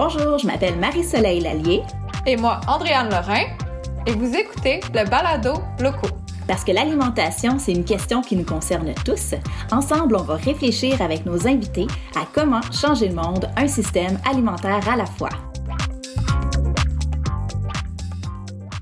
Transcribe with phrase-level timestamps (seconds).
[0.00, 1.82] Bonjour, je m'appelle Marie-Soleil Lallier.
[2.24, 3.46] Et moi, Andréane Lorrain.
[4.06, 6.14] Et vous écoutez le balado locaux.
[6.46, 9.34] Parce que l'alimentation, c'est une question qui nous concerne tous.
[9.72, 14.88] Ensemble, on va réfléchir avec nos invités à comment changer le monde, un système alimentaire
[14.88, 15.30] à la fois.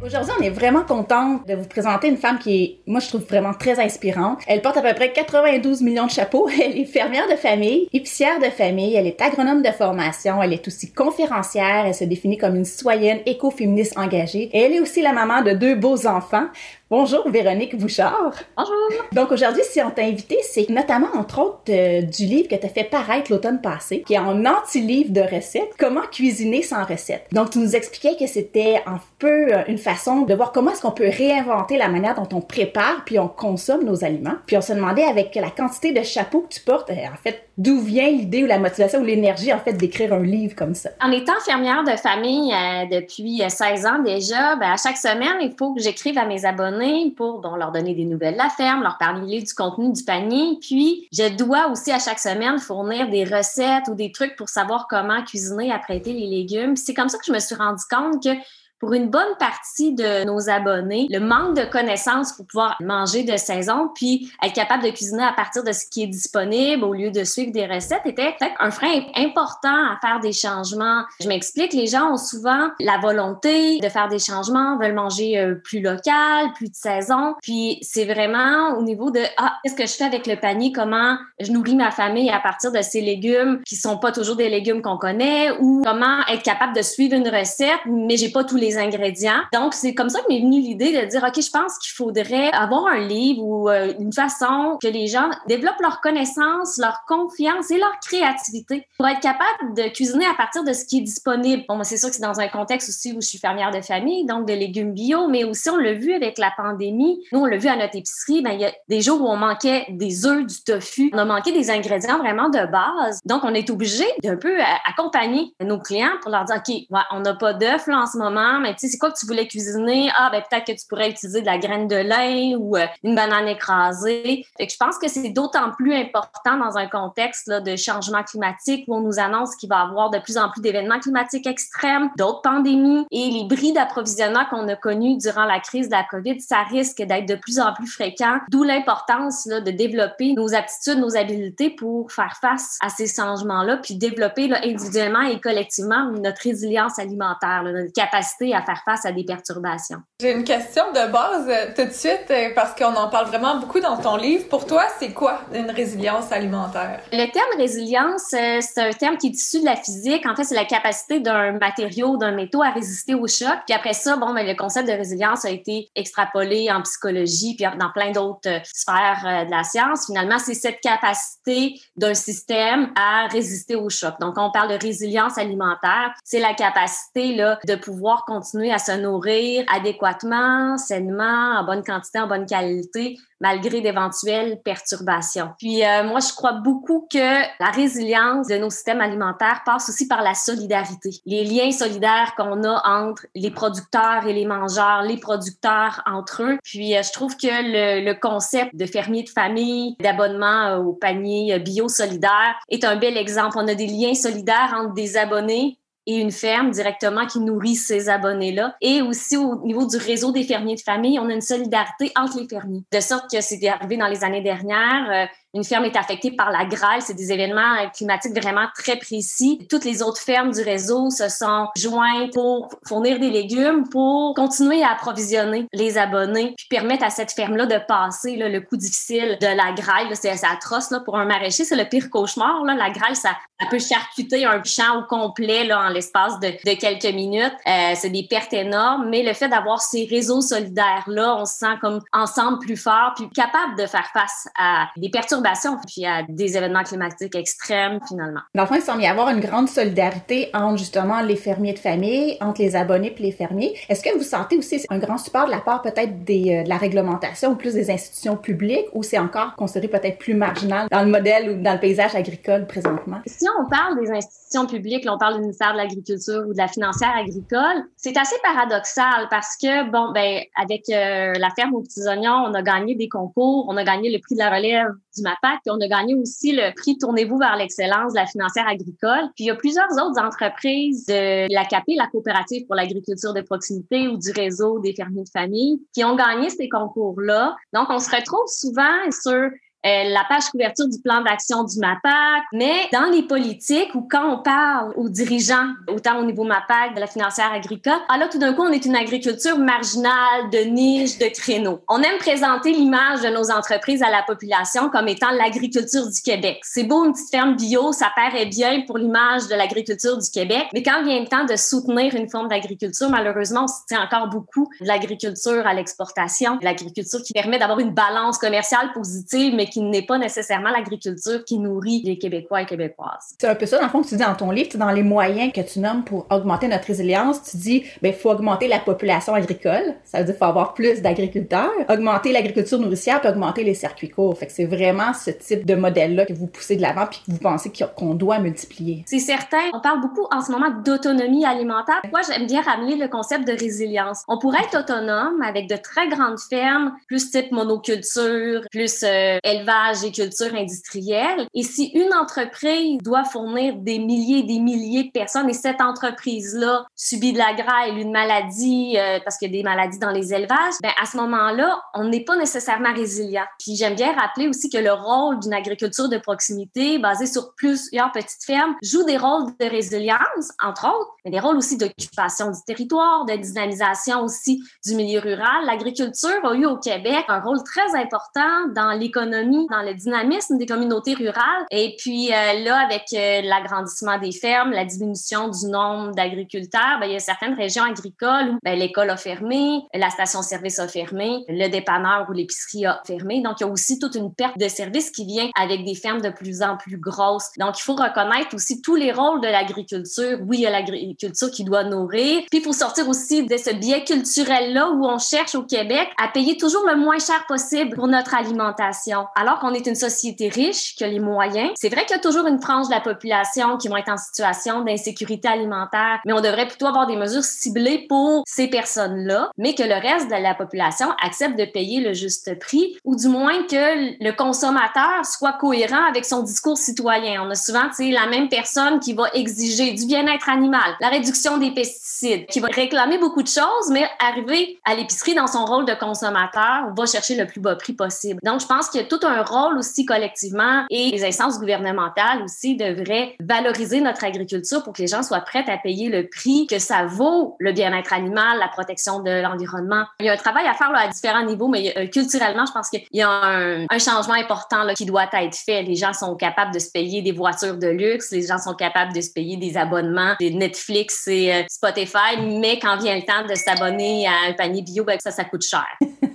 [0.07, 3.25] Aujourd'hui, on est vraiment contente de vous présenter une femme qui est, moi, je trouve
[3.25, 4.39] vraiment très inspirante.
[4.47, 6.49] Elle porte à peu près 92 millions de chapeaux.
[6.63, 8.95] Elle est fermière de famille, épicière de famille.
[8.95, 10.41] Elle est agronome de formation.
[10.41, 11.87] Elle est aussi conférencière.
[11.87, 14.49] Elle se définit comme une citoyenne écoféministe engagée.
[14.53, 16.47] Et elle est aussi la maman de deux beaux enfants.
[16.89, 18.33] Bonjour Véronique Bouchard.
[18.57, 18.77] Bonjour.
[19.11, 22.65] Donc aujourd'hui, si on t'a invité, c'est notamment entre autres euh, du livre que tu
[22.65, 27.27] as fait paraître l'automne passé, qui est en anti-livre de recettes, Comment cuisiner sans recette.
[27.33, 30.83] Donc tu nous expliquais que c'était un peu euh, une façon de voir comment est-ce
[30.83, 34.37] qu'on peut réinventer la manière dont on prépare puis on consomme nos aliments.
[34.47, 37.46] Puis on se demandait avec la quantité de chapeaux que tu portes, euh, en fait,
[37.59, 40.91] d'où vient l'idée ou la motivation ou l'énergie en fait d'écrire un livre comme ça?
[41.01, 42.53] En étant fermière de famille
[42.91, 47.13] depuis 16 ans déjà, ben, à chaque semaine, il faut que j'écrive à mes abonnés
[47.17, 50.59] pour leur donner des nouvelles de la ferme, leur parler du contenu du panier.
[50.61, 54.87] Puis, je dois aussi à chaque semaine fournir des recettes ou des trucs pour savoir
[54.89, 56.77] comment cuisiner, apprêter les légumes.
[56.77, 58.31] C'est comme ça que je me suis rendu compte que
[58.79, 63.37] pour une bonne partie de nos abonnés, le manque de connaissances pour pouvoir manger de
[63.37, 67.11] saison puis être capable de cuisiner à partir de ce qui est disponible au lieu
[67.11, 71.05] de suivre des recettes était peut-être un frein important à faire des changements.
[71.21, 75.55] Je m'explique, les gens ont souvent la volonté de faire des changements, veulent manger euh,
[75.55, 79.93] plus local, plus de saison, puis c'est vraiment au niveau de ah, qu'est-ce que je
[79.93, 83.77] fais avec le panier, comment je nourris ma famille à partir de ces légumes qui
[83.77, 85.51] sont pas toujours des légumes qu'on connaît?
[85.61, 89.41] Ou comment être capable de suivre une recette mais j'ai pas tous les ingrédients.
[89.53, 92.51] Donc, c'est comme ça que m'est venue l'idée de dire, OK, je pense qu'il faudrait
[92.53, 97.71] avoir un livre ou euh, une façon que les gens développent leur connaissance, leur confiance
[97.71, 101.65] et leur créativité pour être capable de cuisiner à partir de ce qui est disponible.
[101.69, 104.25] Bon, c'est sûr que c'est dans un contexte aussi où je suis fermière de famille,
[104.27, 107.23] donc de légumes bio, mais aussi on l'a vu avec la pandémie.
[107.33, 109.37] Nous, on l'a vu à notre épicerie, ben, il y a des jours où on
[109.37, 111.11] manquait des œufs, du tofu.
[111.13, 113.21] On a manqué des ingrédients vraiment de base.
[113.25, 116.75] Donc, on est obligé d'un peu euh, accompagner nos clients pour leur dire, OK,
[117.13, 119.47] on n'a pas d'œufs en ce moment, mais tu sais, c'est quoi que tu voulais
[119.47, 120.11] cuisiner?
[120.17, 123.15] Ah, ben peut-être que tu pourrais utiliser de la graine de lin ou euh, une
[123.15, 124.47] banane écrasée.
[124.57, 128.85] Fait je pense que c'est d'autant plus important dans un contexte là, de changement climatique
[128.89, 132.11] où on nous annonce qu'il va y avoir de plus en plus d'événements climatiques extrêmes,
[132.17, 136.41] d'autres pandémies et les bris d'approvisionnement qu'on a connus durant la crise de la COVID,
[136.41, 141.17] ça risque d'être de plus en plus fréquent, d'où l'importance de développer nos aptitudes, nos
[141.17, 146.99] habiletés pour faire face à ces changements-là, puis développer là, individuellement et collectivement notre résilience
[146.99, 149.99] alimentaire, notre capacité à faire face à des perturbations.
[150.21, 153.57] J'ai une question de base euh, tout de suite euh, parce qu'on en parle vraiment
[153.57, 154.49] beaucoup dans ton livre.
[154.49, 157.01] Pour toi, c'est quoi une résilience alimentaire?
[157.13, 160.27] Le terme résilience, euh, c'est un terme qui est issu de la physique.
[160.27, 163.57] En fait, c'est la capacité d'un matériau, d'un métaux à résister au choc.
[163.67, 167.67] Puis après ça, bon, ben, le concept de résilience a été extrapolé en psychologie puis
[167.79, 170.07] dans plein d'autres sphères de la science.
[170.07, 174.15] Finalement, c'est cette capacité d'un système à résister au choc.
[174.21, 176.13] Donc, on parle de résilience alimentaire.
[176.25, 182.27] C'est la capacité là, de pouvoir à se nourrir adéquatement, sainement, en bonne quantité, en
[182.27, 185.51] bonne qualité, malgré d'éventuelles perturbations.
[185.59, 190.09] Puis euh, moi, je crois beaucoup que la résilience de nos systèmes alimentaires passe aussi
[190.09, 191.11] par la solidarité.
[191.27, 196.59] Les liens solidaires qu'on a entre les producteurs et les mangeurs, les producteurs entre eux.
[196.63, 200.93] Puis euh, je trouve que le, le, concept de fermier de famille, d'abonnement euh, au
[200.95, 203.57] panier bio solidaire est un bel exemple.
[203.59, 208.09] On a des liens solidaires entre des abonnés et une ferme directement qui nourrit ces
[208.09, 208.77] abonnés-là.
[208.81, 212.41] Et aussi au niveau du réseau des fermiers de famille, on a une solidarité entre
[212.41, 212.85] les fermiers.
[212.93, 215.11] De sorte que c'est arrivé dans les années dernières.
[215.11, 218.97] Euh, une ferme est affectée par la grêle, c'est des événements euh, climatiques vraiment très
[218.97, 219.67] précis.
[219.71, 224.83] Toutes les autres fermes du réseau se sont jointes pour fournir des légumes, pour continuer
[224.83, 229.39] à approvisionner les abonnés, puis permettre à cette ferme-là de passer là, le coup difficile
[229.41, 230.15] de la grêle.
[230.15, 232.63] C'est atroce là, pour un maraîcher, c'est le pire cauchemar.
[232.65, 232.75] Là.
[232.75, 236.79] La grêle, ça, ça, peut charcuter un champ au complet là, en l'espace de, de,
[236.79, 237.55] quelques minutes.
[237.67, 241.79] Euh, c'est des pertes énormes, mais le fait d'avoir ces réseaux solidaires-là, on se sent
[241.81, 245.46] comme ensemble plus fort, puis capable de faire face à des perturbations
[245.87, 248.41] puis à des événements climatiques extrêmes finalement.
[248.55, 251.79] Dans le fond, il semble y avoir une grande solidarité entre justement les fermiers de
[251.79, 253.75] famille, entre les abonnés puis les fermiers.
[253.89, 256.69] Est-ce que vous sentez aussi un grand support de la part peut-être des, euh, de
[256.69, 261.03] la réglementation ou plus des institutions publiques ou c'est encore considéré peut-être plus marginal dans
[261.03, 263.21] le modèle ou dans le paysage agricole présentement?
[263.27, 266.59] Si on parle des institutions publiques, là, on parle du ministère de l'Agriculture ou de
[266.59, 271.83] la financière agricole, c'est assez paradoxal parce que, bon, ben, avec euh, la ferme aux
[271.83, 274.89] petits oignons, on a gagné des concours, on a gagné le prix de la relève
[275.17, 275.61] du MAPAC.
[275.65, 279.31] Puis on a gagné aussi le prix Tournez-vous vers l'excellence de la financière agricole.
[279.35, 283.43] Puis il y a plusieurs autres entreprises de la CAP, la coopérative pour l'agriculture de
[283.43, 287.57] proximité ou du réseau des fermiers de famille, qui ont gagné ces concours-là.
[287.73, 289.51] Donc, on se retrouve souvent sur
[289.87, 294.43] la page couverture du plan d'action du MAPAC, mais dans les politiques ou quand on
[294.43, 298.53] parle aux dirigeants, autant au niveau MAPAC, de la financière agricole, alors ah tout d'un
[298.55, 301.81] coup, on est une agriculture marginale, de niche, de créneau.
[301.89, 306.61] On aime présenter l'image de nos entreprises à la population comme étant l'agriculture du Québec.
[306.63, 310.67] C'est beau une petite ferme bio, ça paraît bien pour l'image de l'agriculture du Québec,
[310.75, 314.29] mais quand vient le temps de soutenir une forme d'agriculture, malheureusement, on se tient encore
[314.29, 319.76] beaucoup de l'agriculture à l'exportation, l'agriculture qui permet d'avoir une balance commerciale positive, mais qui
[319.83, 323.35] n'est pas nécessairement l'agriculture qui nourrit les Québécois et Québécoises.
[323.39, 325.03] C'est un peu ça, dans le fond, que tu dis dans ton livre, dans les
[325.03, 328.79] moyens que tu nommes pour augmenter notre résilience, tu dis, ben, il faut augmenter la
[328.79, 329.95] population agricole.
[330.05, 334.11] Ça veut dire qu'il faut avoir plus d'agriculteurs, augmenter l'agriculture nourricière, puis augmenter les circuits
[334.11, 334.39] courts.
[334.39, 337.33] Fait que c'est vraiment ce type de modèle-là que vous poussez de l'avant, puis que
[337.33, 339.05] vous pensez qu'on doit multiplier.
[339.07, 339.71] C'est certain.
[339.73, 342.01] On parle beaucoup en ce moment d'autonomie alimentaire.
[342.11, 344.23] Moi, j'aime bien ramener le concept de résilience.
[344.29, 349.66] On pourrait être autonome avec de très grandes fermes, plus type monoculture, plus euh, élevage
[350.05, 351.47] et culture industrielle.
[351.55, 355.81] Et si une entreprise doit fournir des milliers et des milliers de personnes et cette
[355.81, 360.11] entreprise-là subit de la grêle, une maladie, euh, parce qu'il y a des maladies dans
[360.11, 363.45] les élevages, ben à ce moment-là, on n'est pas nécessairement résilient.
[363.59, 368.13] Puis j'aime bien rappeler aussi que le rôle d'une agriculture de proximité basée sur plusieurs
[368.13, 372.59] petites fermes joue des rôles de résilience, entre autres, mais des rôles aussi d'occupation du
[372.67, 375.65] territoire, de dynamisation aussi du milieu rural.
[375.65, 380.67] L'agriculture a eu au Québec un rôle très important dans l'économie, dans le dynamisme des
[380.67, 381.65] communautés rurales.
[381.71, 387.07] Et puis euh, là, avec euh, l'agrandissement des fermes, la diminution du nombre d'agriculteurs, ben,
[387.07, 391.45] il y a certaines régions agricoles où ben, l'école a fermé, la station-service a fermé,
[391.49, 393.41] le dépanneur ou l'épicerie a fermé.
[393.43, 396.21] Donc, il y a aussi toute une perte de services qui vient avec des fermes
[396.21, 397.51] de plus en plus grosses.
[397.59, 400.39] Donc, il faut reconnaître aussi tous les rôles de l'agriculture.
[400.47, 402.43] Oui, il y a l'agriculture qui doit nourrir.
[402.51, 406.29] Puis, il faut sortir aussi de ce biais culturel-là où on cherche au Québec à
[406.29, 409.27] payer toujours le moins cher possible pour notre alimentation.
[409.39, 412.23] Alors qu'on est une société riche, qui a les moyens, c'est vrai qu'il y a
[412.23, 416.41] toujours une frange de la population qui vont être en situation d'insécurité alimentaire, mais on
[416.41, 420.55] devrait plutôt avoir des mesures ciblées pour ces personnes-là, mais que le reste de la
[420.55, 426.09] population accepte de payer le juste prix, ou du moins que le consommateur soit cohérent
[426.09, 427.43] avec son discours citoyen.
[427.47, 431.59] On a souvent, tu la même personne qui va exiger du bien-être animal, la réduction
[431.59, 435.85] des pesticides, qui va réclamer beaucoup de choses, mais arriver à l'épicerie dans son rôle
[435.85, 438.41] de consommateur, va chercher le plus bas prix possible.
[438.43, 443.35] Donc, je pense a tout un rôle aussi collectivement et les instances gouvernementales aussi devraient
[443.41, 447.07] valoriser notre agriculture pour que les gens soient prêts à payer le prix que ça
[447.07, 450.05] vaut le bien-être animal, la protection de l'environnement.
[450.21, 452.73] Il y a un travail à faire là, à différents niveaux, mais euh, culturellement, je
[452.73, 455.83] pense qu'il y a un, changement important là, qui doit être fait.
[455.83, 459.13] Les gens sont capables de se payer des voitures de luxe, les gens sont capables
[459.13, 463.47] de se payer des abonnements, des Netflix et euh, Spotify, mais quand vient le temps
[463.49, 465.87] de s'abonner à un panier bio, ben, ça, ça coûte cher.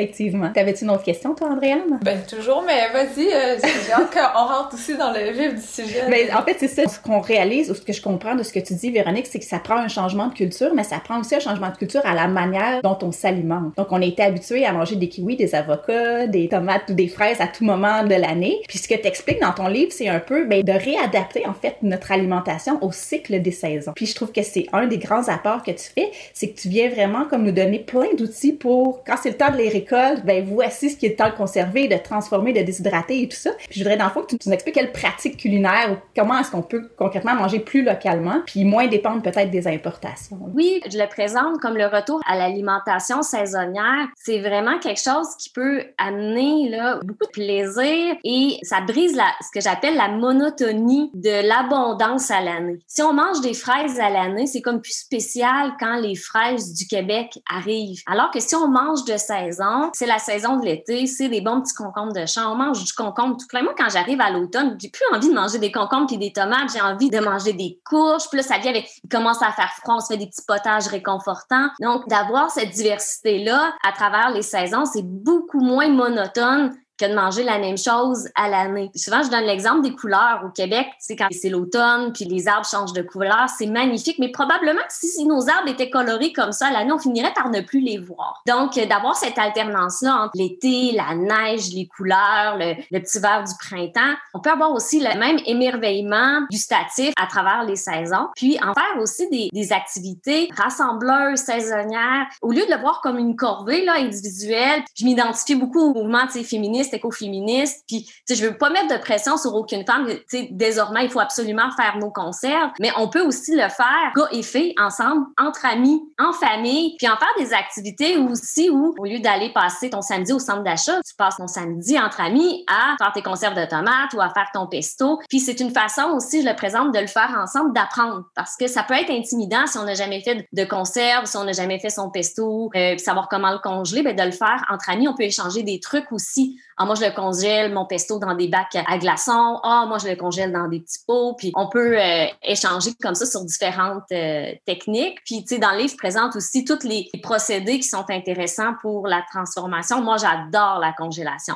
[0.00, 0.50] Effectivement.
[0.52, 1.98] T'avais-tu une autre question, toi, Andréane?
[2.02, 3.56] Ben, toujours, mais vas-y, euh,
[3.86, 6.04] j'ai hâte qu'on rentre aussi dans le vif du sujet.
[6.08, 6.88] Ben, en fait, c'est ça.
[6.88, 9.38] Ce qu'on réalise, ou ce que je comprends de ce que tu dis, Véronique, c'est
[9.38, 12.00] que ça prend un changement de culture, mais ça prend aussi un changement de culture
[12.04, 13.76] à la manière dont on s'alimente.
[13.76, 17.08] Donc, on a été habitué à manger des kiwis, des avocats, des tomates ou des
[17.08, 18.62] fraises à tout moment de l'année.
[18.68, 21.54] Puis, ce que tu expliques dans ton livre, c'est un peu ben, de réadapter, en
[21.54, 23.92] fait, notre alimentation au cycle des saisons.
[23.94, 26.68] Puis, je trouve que c'est un des grands apports que tu fais, c'est que tu
[26.68, 29.89] viens vraiment comme nous donner plein d'outils pour, quand c'est le temps de les récolter,
[30.24, 33.36] ben voici ce qui est le temps de conserver, de transformer, de déshydrater et tout
[33.36, 33.50] ça.
[33.68, 36.38] Puis je voudrais dans le fond que tu nous expliques quelle pratique culinaire ou comment
[36.38, 40.38] est-ce qu'on peut concrètement manger plus localement, puis moins dépendre peut-être des importations.
[40.54, 44.08] Oui, je le présente comme le retour à l'alimentation saisonnière.
[44.16, 46.70] C'est vraiment quelque chose qui peut amener
[47.04, 52.78] beaucoup de plaisir et ça brise ce que j'appelle la monotonie de l'abondance à l'année.
[52.86, 56.86] Si on mange des fraises à l'année, c'est comme plus spécial quand les fraises du
[56.86, 58.02] Québec arrivent.
[58.06, 61.60] Alors que si on mange de saison, c'est la saison de l'été, c'est des bons
[61.60, 62.52] petits concombres de champ.
[62.52, 63.62] On mange du concombre tout plein.
[63.62, 66.72] Moi, quand j'arrive à l'automne, j'ai plus envie de manger des concombres et des tomates.
[66.72, 68.28] J'ai envie de manger des courges.
[68.28, 70.44] Puis là, ça vient avec, il commence à faire froid, on se fait des petits
[70.46, 71.68] potages réconfortants.
[71.80, 77.42] Donc, d'avoir cette diversité-là à travers les saisons, c'est beaucoup moins monotone que de manger
[77.42, 78.90] la même chose à l'année.
[78.94, 80.86] Souvent, je donne l'exemple des couleurs au Québec.
[80.98, 84.18] C'est quand c'est l'automne, puis les arbres changent de couleur, c'est magnifique.
[84.18, 87.50] Mais probablement que si, nos arbres étaient colorés comme ça à l'année, on finirait par
[87.50, 88.42] ne plus les voir.
[88.46, 93.54] Donc, euh, d'avoir cette alternance-là entre l'été, la neige, les couleurs, le, petit vert du
[93.58, 98.28] printemps, on peut avoir aussi le même émerveillement gustatif à travers les saisons.
[98.36, 102.26] Puis, en faire aussi des, des activités rassembleuses, saisonnières.
[102.42, 106.26] Au lieu de le voir comme une corvée là, individuelle, je m'identifie beaucoup au mouvement
[106.28, 110.08] féministe féministe, écoféministe, puis je veux pas mettre de pression sur aucune femme.
[110.50, 114.42] Désormais, il faut absolument faire nos conserves, mais on peut aussi le faire, gars et
[114.42, 119.20] filles, ensemble, entre amis, en famille, puis en faire des activités aussi où, au lieu
[119.20, 123.12] d'aller passer ton samedi au centre d'achat, tu passes ton samedi entre amis à faire
[123.12, 125.20] tes conserves de tomates ou à faire ton pesto.
[125.28, 128.66] Puis c'est une façon aussi, je le présente, de le faire ensemble, d'apprendre, parce que
[128.66, 131.78] ça peut être intimidant si on n'a jamais fait de conserve, si on n'a jamais
[131.78, 135.08] fait son pesto, euh, puis savoir comment le congeler, ben de le faire entre amis.
[135.08, 136.58] On peut échanger des trucs aussi.
[136.82, 139.60] Ah, moi, je le congèle, mon pesto, dans des bacs à glaçons.
[139.62, 141.34] Ah, moi, je le congèle dans des petits pots.
[141.34, 145.18] Puis on peut euh, échanger comme ça sur différentes euh, techniques.
[145.26, 148.72] Puis, tu sais, dans le livre, je présente aussi tous les procédés qui sont intéressants
[148.80, 150.00] pour la transformation.
[150.00, 151.54] Moi, j'adore la congélation.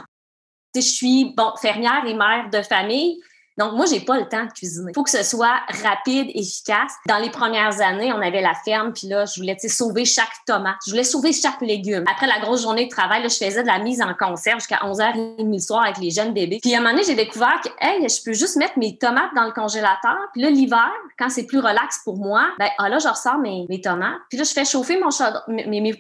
[0.75, 3.19] Tu sais, je suis, bon, fermière et mère de famille.
[3.57, 4.91] Donc, moi, j'ai pas le temps de cuisiner.
[4.91, 6.93] Il faut que ce soit rapide, efficace.
[7.07, 10.77] Dans les premières années, on avait la ferme, puis là, je voulais sauver chaque tomate.
[10.87, 12.05] Je voulais sauver chaque légume.
[12.11, 14.81] Après la grosse journée de travail, là, je faisais de la mise en conserve jusqu'à
[14.85, 16.59] 11h30 le soir avec les jeunes bébés.
[16.61, 19.35] Puis à un moment donné, j'ai découvert que, hey, je peux juste mettre mes tomates
[19.37, 20.19] dans le congélateur.
[20.33, 23.67] Puis là, l'hiver, quand c'est plus relax pour moi, ben, ah, là, je ressors mes,
[23.83, 24.19] tomates.
[24.29, 25.11] Puis là, je fais chauffer mon,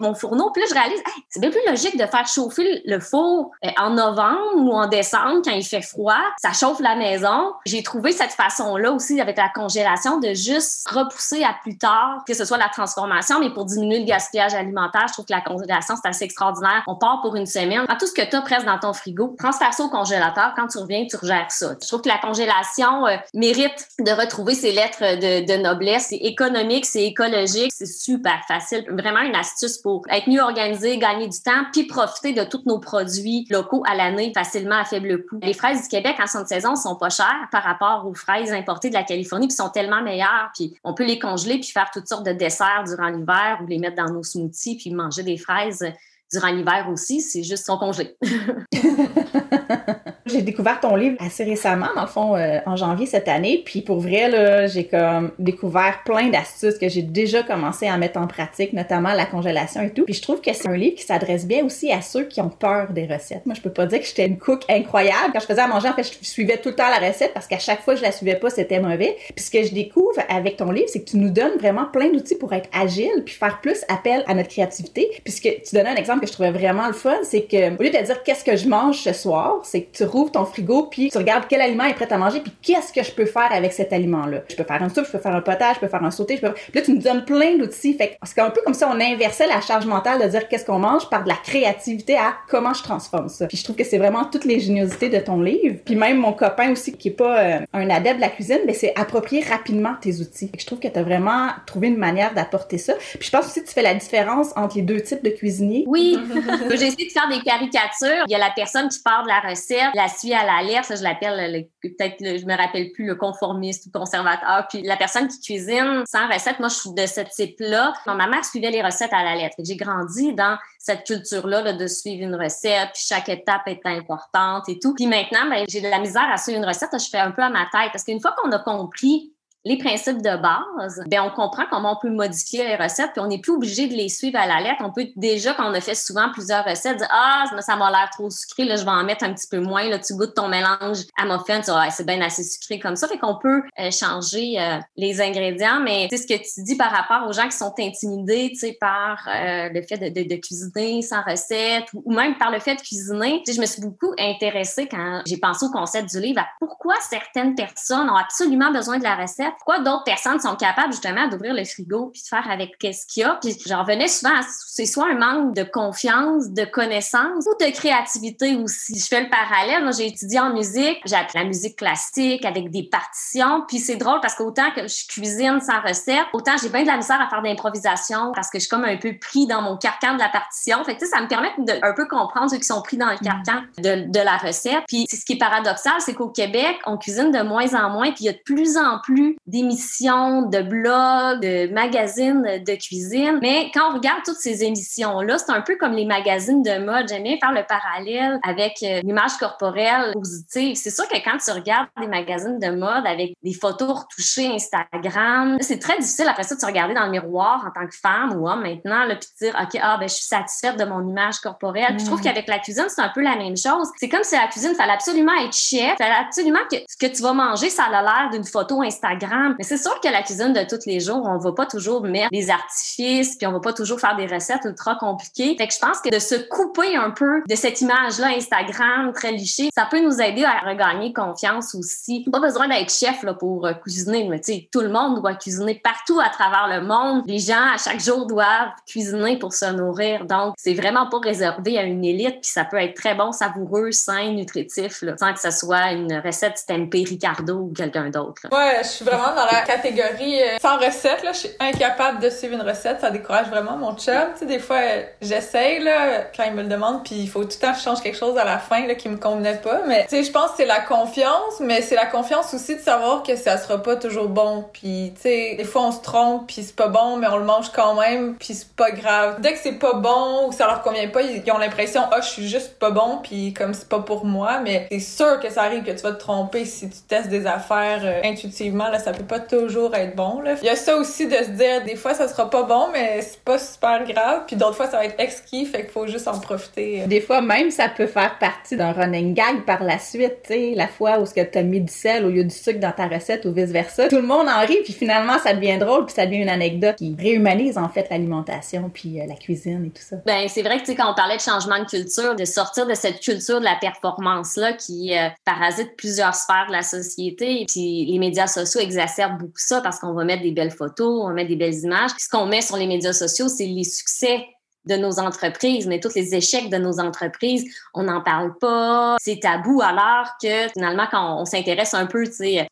[0.00, 0.50] mon fourneau.
[0.50, 3.68] Puis là, je réalise, hey, c'est bien plus logique de faire chauffer le four euh,
[3.78, 6.20] en novembre ou en décembre quand il fait froid.
[6.38, 11.42] Ça chauffe la maison j'ai trouvé cette façon-là aussi avec la congélation de juste repousser
[11.42, 15.14] à plus tard, que ce soit la transformation, mais pour diminuer le gaspillage alimentaire, je
[15.14, 16.82] trouve que la congélation, c'est assez extraordinaire.
[16.86, 17.86] On part pour une semaine.
[17.98, 20.52] tout ce que tu as presque dans ton frigo, transfère ça au congélateur.
[20.56, 21.74] Quand tu reviens, tu regères ça.
[21.80, 26.06] Je trouve que la congélation euh, mérite de retrouver ses lettres de, noblesse.
[26.08, 28.84] C'est économique, c'est écologique, c'est super facile.
[28.90, 32.78] Vraiment une astuce pour être mieux organisé, gagner du temps, puis profiter de tous nos
[32.78, 35.38] produits locaux à l'année facilement à faible coût.
[35.42, 38.88] Les fraises du Québec en de saison sont pas chères par rapport aux fraises importées
[38.88, 40.50] de la Californie, puis sont tellement meilleures.
[40.54, 43.78] Puis on peut les congeler puis faire toutes sortes de desserts durant l'hiver ou les
[43.78, 45.84] mettre dans nos smoothies puis manger des fraises
[46.32, 47.20] durant l'hiver aussi.
[47.20, 48.16] C'est juste son congelé.
[50.26, 53.62] j'ai découvert ton livre assez récemment, dans le fond, euh, en janvier cette année.
[53.64, 58.20] Puis pour vrai, là, j'ai comme découvert plein d'astuces que j'ai déjà commencé à mettre
[58.20, 60.04] en pratique, notamment la congélation et tout.
[60.04, 62.48] Puis je trouve que c'est un livre qui s'adresse bien aussi à ceux qui ont
[62.48, 63.46] peur des recettes.
[63.46, 65.32] Moi, je peux pas dire que j'étais une cook incroyable.
[65.32, 67.46] Quand je faisais à manger, en fait, je suivais tout le temps la recette parce
[67.46, 69.16] qu'à chaque fois que je la suivais pas, c'était mauvais.
[69.34, 72.10] Puis ce que je découvre avec ton livre, c'est que tu nous donnes vraiment plein
[72.10, 75.10] d'outils pour être agile puis faire plus appel à notre créativité.
[75.24, 77.90] Puisque tu donnais un exemple que je trouvais vraiment le fun, c'est que au lieu
[77.90, 81.10] de dire qu'est-ce que je mange ce soir, c'est que tu rouvres ton frigo puis
[81.10, 83.72] tu regardes quel aliment est prêt à manger puis qu'est-ce que je peux faire avec
[83.72, 84.42] cet aliment-là?
[84.48, 86.36] Je peux faire un soupe, je peux faire un potage, je peux faire un sauté,
[86.36, 86.52] je peux...
[86.52, 87.94] Puis là, tu nous donnes plein d'outils.
[87.94, 90.78] Fait c'est un peu comme si on inversait la charge mentale de dire qu'est-ce qu'on
[90.78, 93.46] mange par de la créativité à comment je transforme ça.
[93.46, 95.76] Puis je trouve que c'est vraiment toute l'ingéniosité de ton livre.
[95.84, 98.74] Puis même mon copain aussi qui est pas euh, un adepte de la cuisine, mais
[98.74, 100.48] c'est approprier rapidement tes outils.
[100.48, 102.94] Fait que je trouve que tu as vraiment trouvé une manière d'apporter ça.
[102.94, 105.84] Puis je pense aussi que tu fais la différence entre les deux types de cuisiniers.
[105.86, 106.18] Oui,
[106.70, 108.24] j'ai essayé de faire des caricatures.
[108.26, 110.96] Il y a la personne qui part de la recette, la suit à la lettre,
[110.96, 114.66] je l'appelle peut-être je me rappelle plus le conformiste ou conservateur.
[114.68, 117.92] Puis la personne qui cuisine sans recette, moi je suis de ce type-là.
[118.06, 119.56] Ma mère suivait les recettes à la lettre.
[119.58, 124.78] J'ai grandi dans cette culture-là de suivre une recette, puis chaque étape est importante et
[124.78, 124.94] tout.
[124.94, 127.42] Puis maintenant, ben, j'ai de la misère à suivre une recette, je fais un peu
[127.42, 129.33] à ma tête parce qu'une fois qu'on a compris
[129.64, 133.28] les principes de base, ben on comprend comment on peut modifier les recettes, puis on
[133.28, 134.82] n'est plus obligé de les suivre à la lettre.
[134.84, 138.10] On peut déjà, quand on a fait souvent plusieurs recettes, dire ah ça m'a l'air
[138.12, 139.88] trop sucré, là je vais en mettre un petit peu moins.
[139.88, 143.08] Là tu goûtes ton mélange à muffin, tu dis c'est bien assez sucré comme ça,
[143.08, 145.80] fait qu'on peut euh, changer euh, les ingrédients.
[145.80, 149.68] Mais sais ce que tu dis par rapport aux gens qui sont intimidés, par euh,
[149.70, 153.42] le fait de, de, de, cuisiner sans recette ou, même par le fait de cuisiner.
[153.44, 156.46] Tu sais, je me suis beaucoup intéressée quand j'ai pensé au concept du livre à
[156.58, 161.28] pourquoi certaines personnes ont absolument besoin de la recette pourquoi d'autres personnes sont capables justement
[161.28, 163.38] d'ouvrir le frigo puis de faire avec qu'est-ce qu'il y a.
[163.40, 168.56] Puis j'en revenais souvent, c'est soit un manque de confiance, de connaissance ou de créativité
[168.56, 168.98] aussi.
[168.98, 169.82] Je fais le parallèle.
[169.82, 173.64] Moi, j'ai étudié en musique, j'ai appris la musique classique avec des partitions.
[173.68, 176.96] Puis c'est drôle parce qu'autant que je cuisine sans recette, autant j'ai bien de la
[176.96, 180.14] misère à faire d'improvisation parce que je suis comme un peu pris dans mon carcan
[180.14, 180.82] de la partition.
[180.84, 183.18] Fait que ça me permet de un peu comprendre ceux qui sont pris dans le
[183.18, 184.84] carcan de, de la recette.
[184.88, 188.24] Puis ce qui est paradoxal, c'est qu'au Québec, on cuisine de moins en moins, puis
[188.24, 193.38] il y a de plus en plus d'émissions, de blogs, de magazines de cuisine.
[193.42, 197.08] Mais quand on regarde toutes ces émissions-là, c'est un peu comme les magazines de mode.
[197.08, 200.76] J'aime bien faire le parallèle avec euh, l'image corporelle positive.
[200.76, 205.58] C'est sûr que quand tu regardes des magazines de mode avec des photos retouchées Instagram,
[205.60, 208.36] c'est très difficile après ça de se regarder dans le miroir en tant que femme
[208.36, 211.06] ou homme maintenant, là, puis de dire, OK, ah, ben, je suis satisfaite de mon
[211.06, 211.96] image corporelle.
[211.98, 212.24] je trouve mm.
[212.24, 213.88] qu'avec la cuisine, c'est un peu la même chose.
[213.98, 216.96] C'est comme si la cuisine, il fallait absolument être chef, il fallait absolument que ce
[216.96, 220.22] que tu vas manger, ça a l'air d'une photo Instagram Mais c'est sûr que la
[220.22, 223.60] cuisine de tous les jours, on va pas toujours mettre des artifices, puis on va
[223.60, 225.56] pas toujours faire des recettes ultra compliquées.
[225.56, 229.32] Fait que je pense que de se couper un peu de cette image-là Instagram très
[229.32, 232.24] lichée, ça peut nous aider à regagner confiance aussi.
[232.30, 235.34] Pas besoin d'être chef là, pour euh, cuisiner, mais tu sais, tout le monde doit
[235.34, 237.22] cuisiner partout à travers le monde.
[237.26, 240.24] Les gens, à chaque jour, doivent cuisiner pour se nourrir.
[240.24, 243.92] Donc, c'est vraiment pas réservé à une élite, puis ça peut être très bon, savoureux,
[243.92, 248.42] sain, nutritif, là, sans que ce soit une recette tempé Ricardo ou quelqu'un d'autre.
[248.52, 251.22] Ouais, je suis vraiment dans la catégorie euh, sans recette.
[251.22, 253.00] Là, je suis incapable de suivre une recette.
[253.00, 254.14] Ça décourage vraiment mon chum.
[254.34, 254.80] Tu sais, des fois,
[255.20, 257.84] j'essaye là quand il me le demande, puis il faut tout le temps que je
[257.84, 259.82] change quelque chose à la fin là qui me convenait pas.
[259.86, 262.80] Mais tu sais, je pense que c'est la confiance, mais c'est la confiance aussi de
[262.80, 264.64] savoir que ça sera pas toujours bon.
[264.72, 267.44] Puis tu sais, des fois on se trompe, puis c'est pas bon, mais on le
[267.44, 269.40] mange quand même, puis c'est pas grave.
[269.40, 272.28] Dès que c'est pas bon ou ça leur convient pas, ils ont l'impression ah je
[272.28, 274.60] suis juste pas bon, puis comme c'est pas pour moi.
[274.60, 277.46] Mais c'est sûr que ça arrive que tu vas te tromper si tu testes des
[277.46, 278.88] affaires euh, intuitivement.
[278.88, 280.40] Là, ça peut pas toujours être bon.
[280.40, 280.54] Là.
[280.62, 283.22] Il y a ça aussi de se dire des fois ça sera pas bon, mais
[283.22, 284.42] c'est pas super grave.
[284.46, 287.04] Puis d'autres fois ça va être exquis, fait qu'il faut juste en profiter.
[287.06, 290.42] Des fois même ça peut faire partie d'un running gag par la suite.
[290.44, 292.80] Tu sais, la fois où ce que t'as mis du sel au lieu du sucre
[292.80, 295.78] dans ta recette ou vice versa, tout le monde en rit puis finalement ça devient
[295.78, 299.84] drôle puis ça devient une anecdote qui réhumanise en fait l'alimentation puis euh, la cuisine
[299.86, 300.16] et tout ça.
[300.26, 302.86] Ben c'est vrai que tu sais quand on parlait de changement de culture, de sortir
[302.86, 307.64] de cette culture de la performance là qui euh, parasite plusieurs sphères de la société.
[307.68, 311.28] Puis les médias sociaux exacerbent beaucoup ça parce qu'on va mettre des belles photos, on
[311.28, 312.10] va mettre des belles images.
[312.18, 314.44] Ce qu'on met sur les médias sociaux, c'est les succès
[314.86, 317.64] de nos entreprises, mais tous les échecs de nos entreprises,
[317.94, 322.24] on n'en parle pas, c'est tabou, alors que finalement, quand on, s'intéresse un peu